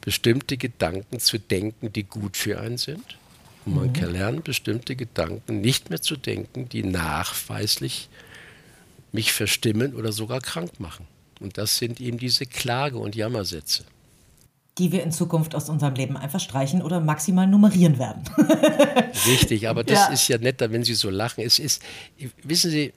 [0.00, 3.18] bestimmte Gedanken zu denken, die gut für einen sind.
[3.64, 3.92] Und man mhm.
[3.94, 8.08] kann lernen, bestimmte Gedanken nicht mehr zu denken, die nachweislich
[9.12, 11.06] mich verstimmen oder sogar krank machen.
[11.40, 13.84] Und das sind eben diese Klage- und Jammersätze.
[14.76, 18.24] Die wir in Zukunft aus unserem Leben einfach streichen oder maximal nummerieren werden.
[19.26, 20.12] Richtig, aber das ja.
[20.12, 21.44] ist ja netter, wenn Sie so lachen.
[21.44, 21.80] Es ist,
[22.42, 22.92] wissen Sie,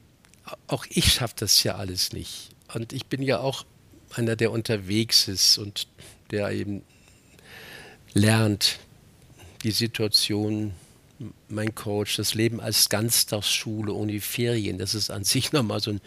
[0.67, 2.49] auch ich schaffe das ja alles nicht.
[2.73, 3.65] Und ich bin ja auch
[4.13, 5.87] einer, der unterwegs ist und
[6.31, 6.83] der eben
[8.13, 8.79] lernt,
[9.63, 10.73] die Situation
[11.49, 16.01] mein Coach, das Leben als Ganztagsschule ohne Ferien, das ist an sich nochmal so ein,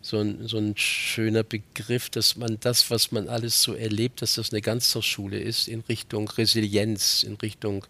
[0.00, 4.34] so, ein, so ein schöner Begriff, dass man das, was man alles so erlebt, dass
[4.34, 7.86] das eine Ganztagsschule ist, in Richtung Resilienz, in Richtung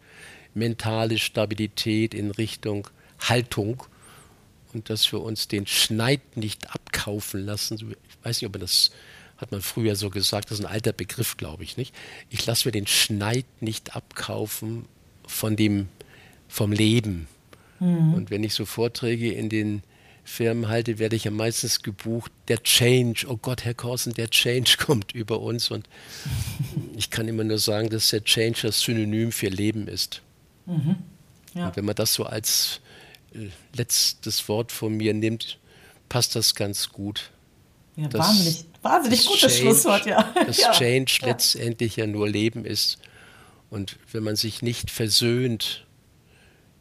[0.55, 2.89] mentale Stabilität, in Richtung
[3.19, 3.83] Haltung
[4.75, 7.75] und dass wir uns den Schneid nicht abkaufen lassen.
[8.09, 8.91] Ich weiß nicht, ob man das
[9.37, 11.95] hat man früher so gesagt, das ist ein alter Begriff, glaube ich, nicht?
[12.31, 14.87] Ich lasse mir den Schneid nicht abkaufen
[15.27, 15.89] von dem
[16.49, 17.27] vom Leben.
[17.81, 18.14] Mhm.
[18.14, 19.83] Und wenn ich so Vorträge in den
[20.22, 24.77] Firmen halte, werde ich ja meistens gebucht, der Change, oh Gott, Herr Korsen, der Change
[24.79, 25.70] kommt über uns.
[25.70, 25.89] Und
[26.97, 30.22] ich kann immer nur sagen, dass der Change das Synonym für Leben ist.
[30.66, 30.97] Mhm.
[31.55, 31.68] Ja.
[31.68, 32.81] Und wenn man das so als
[33.74, 35.59] letztes Wort von mir nimmt,
[36.09, 37.30] passt das ganz gut.
[37.97, 40.35] Ja, das, wahnsinnig, wahnsinnig gutes Change, Schlusswort, ja.
[40.47, 40.72] Das ja.
[40.72, 41.28] Change ja.
[41.28, 42.99] letztendlich ja nur Leben ist.
[43.70, 45.85] Und wenn man sich nicht versöhnt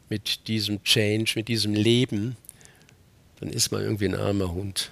[0.08, 2.36] mit diesem Change, mit diesem Leben,
[3.40, 4.90] dann ist man irgendwie ein armer Hund.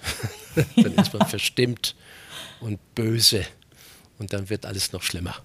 [0.75, 1.95] dann ist man verstimmt
[2.59, 3.45] und böse
[4.19, 5.35] und dann wird alles noch schlimmer.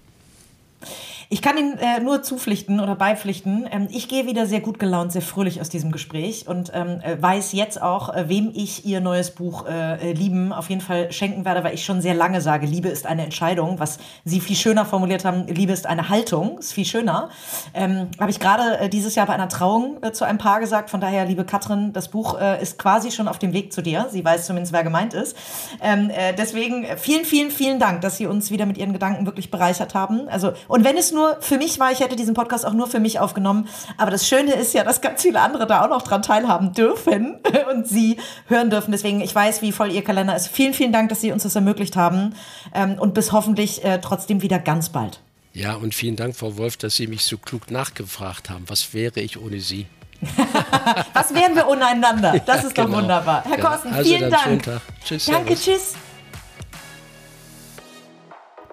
[1.31, 3.69] Ich kann Ihnen äh, nur zupflichten oder beipflichten.
[3.71, 7.21] Ähm, ich gehe wieder sehr gut gelaunt, sehr fröhlich aus diesem Gespräch und ähm, äh,
[7.21, 11.11] weiß jetzt auch, äh, wem ich Ihr neues Buch äh, äh, Lieben auf jeden Fall
[11.11, 14.55] schenken werde, weil ich schon sehr lange sage, Liebe ist eine Entscheidung, was Sie viel
[14.55, 17.29] schöner formuliert haben, Liebe ist eine Haltung, ist viel schöner.
[17.75, 20.99] Ähm, Habe ich gerade äh, dieses Jahr bei einer Trauung zu einem Paar gesagt, von
[20.99, 24.07] daher, liebe Katrin, das Buch ist quasi schon auf dem Weg zu dir.
[24.09, 25.37] Sie weiß zumindest, wer gemeint ist.
[25.81, 29.93] Ähm, deswegen vielen, vielen, vielen Dank, dass Sie uns wieder mit Ihren Gedanken wirklich bereichert
[29.93, 30.27] haben.
[30.29, 31.91] Also, und wenn es nur nur für mich war.
[31.91, 33.67] Ich hätte diesen Podcast auch nur für mich aufgenommen.
[33.97, 37.37] Aber das Schöne ist ja, dass ganz viele andere da auch noch dran teilhaben dürfen
[37.71, 38.17] und sie
[38.47, 38.91] hören dürfen.
[38.91, 40.47] Deswegen, ich weiß, wie voll ihr Kalender ist.
[40.47, 42.35] Vielen, vielen Dank, dass Sie uns das ermöglicht haben.
[42.73, 45.19] Ähm, und bis hoffentlich äh, trotzdem wieder ganz bald.
[45.53, 48.65] Ja, und vielen Dank, Frau Wolf, dass Sie mich so klug nachgefragt haben.
[48.67, 49.87] Was wäre ich ohne Sie?
[51.13, 52.41] Was wären wir untereinander?
[52.45, 52.89] Das ist genau.
[52.89, 53.43] doch wunderbar.
[53.45, 53.69] Herr genau.
[53.69, 54.63] Korsten, also vielen Dank.
[55.03, 55.25] Tschüss.
[55.25, 55.63] Danke, servus.
[55.63, 56.08] tschüss.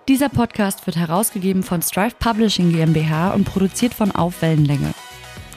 [0.08, 4.94] Dieser Podcast wird herausgegeben von Strive Publishing GmbH und produziert von Auf Wellenlänge.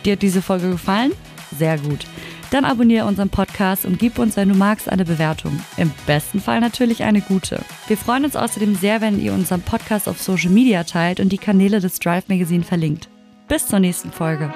[0.03, 1.11] Dir hat diese Folge gefallen?
[1.55, 2.07] Sehr gut.
[2.49, 5.59] Dann abonniere unseren Podcast und gib uns, wenn du magst, eine Bewertung.
[5.77, 7.61] Im besten Fall natürlich eine gute.
[7.87, 11.37] Wir freuen uns außerdem sehr, wenn ihr unseren Podcast auf Social Media teilt und die
[11.37, 13.07] Kanäle des Drive Magazine verlinkt.
[13.47, 14.51] Bis zur nächsten Folge.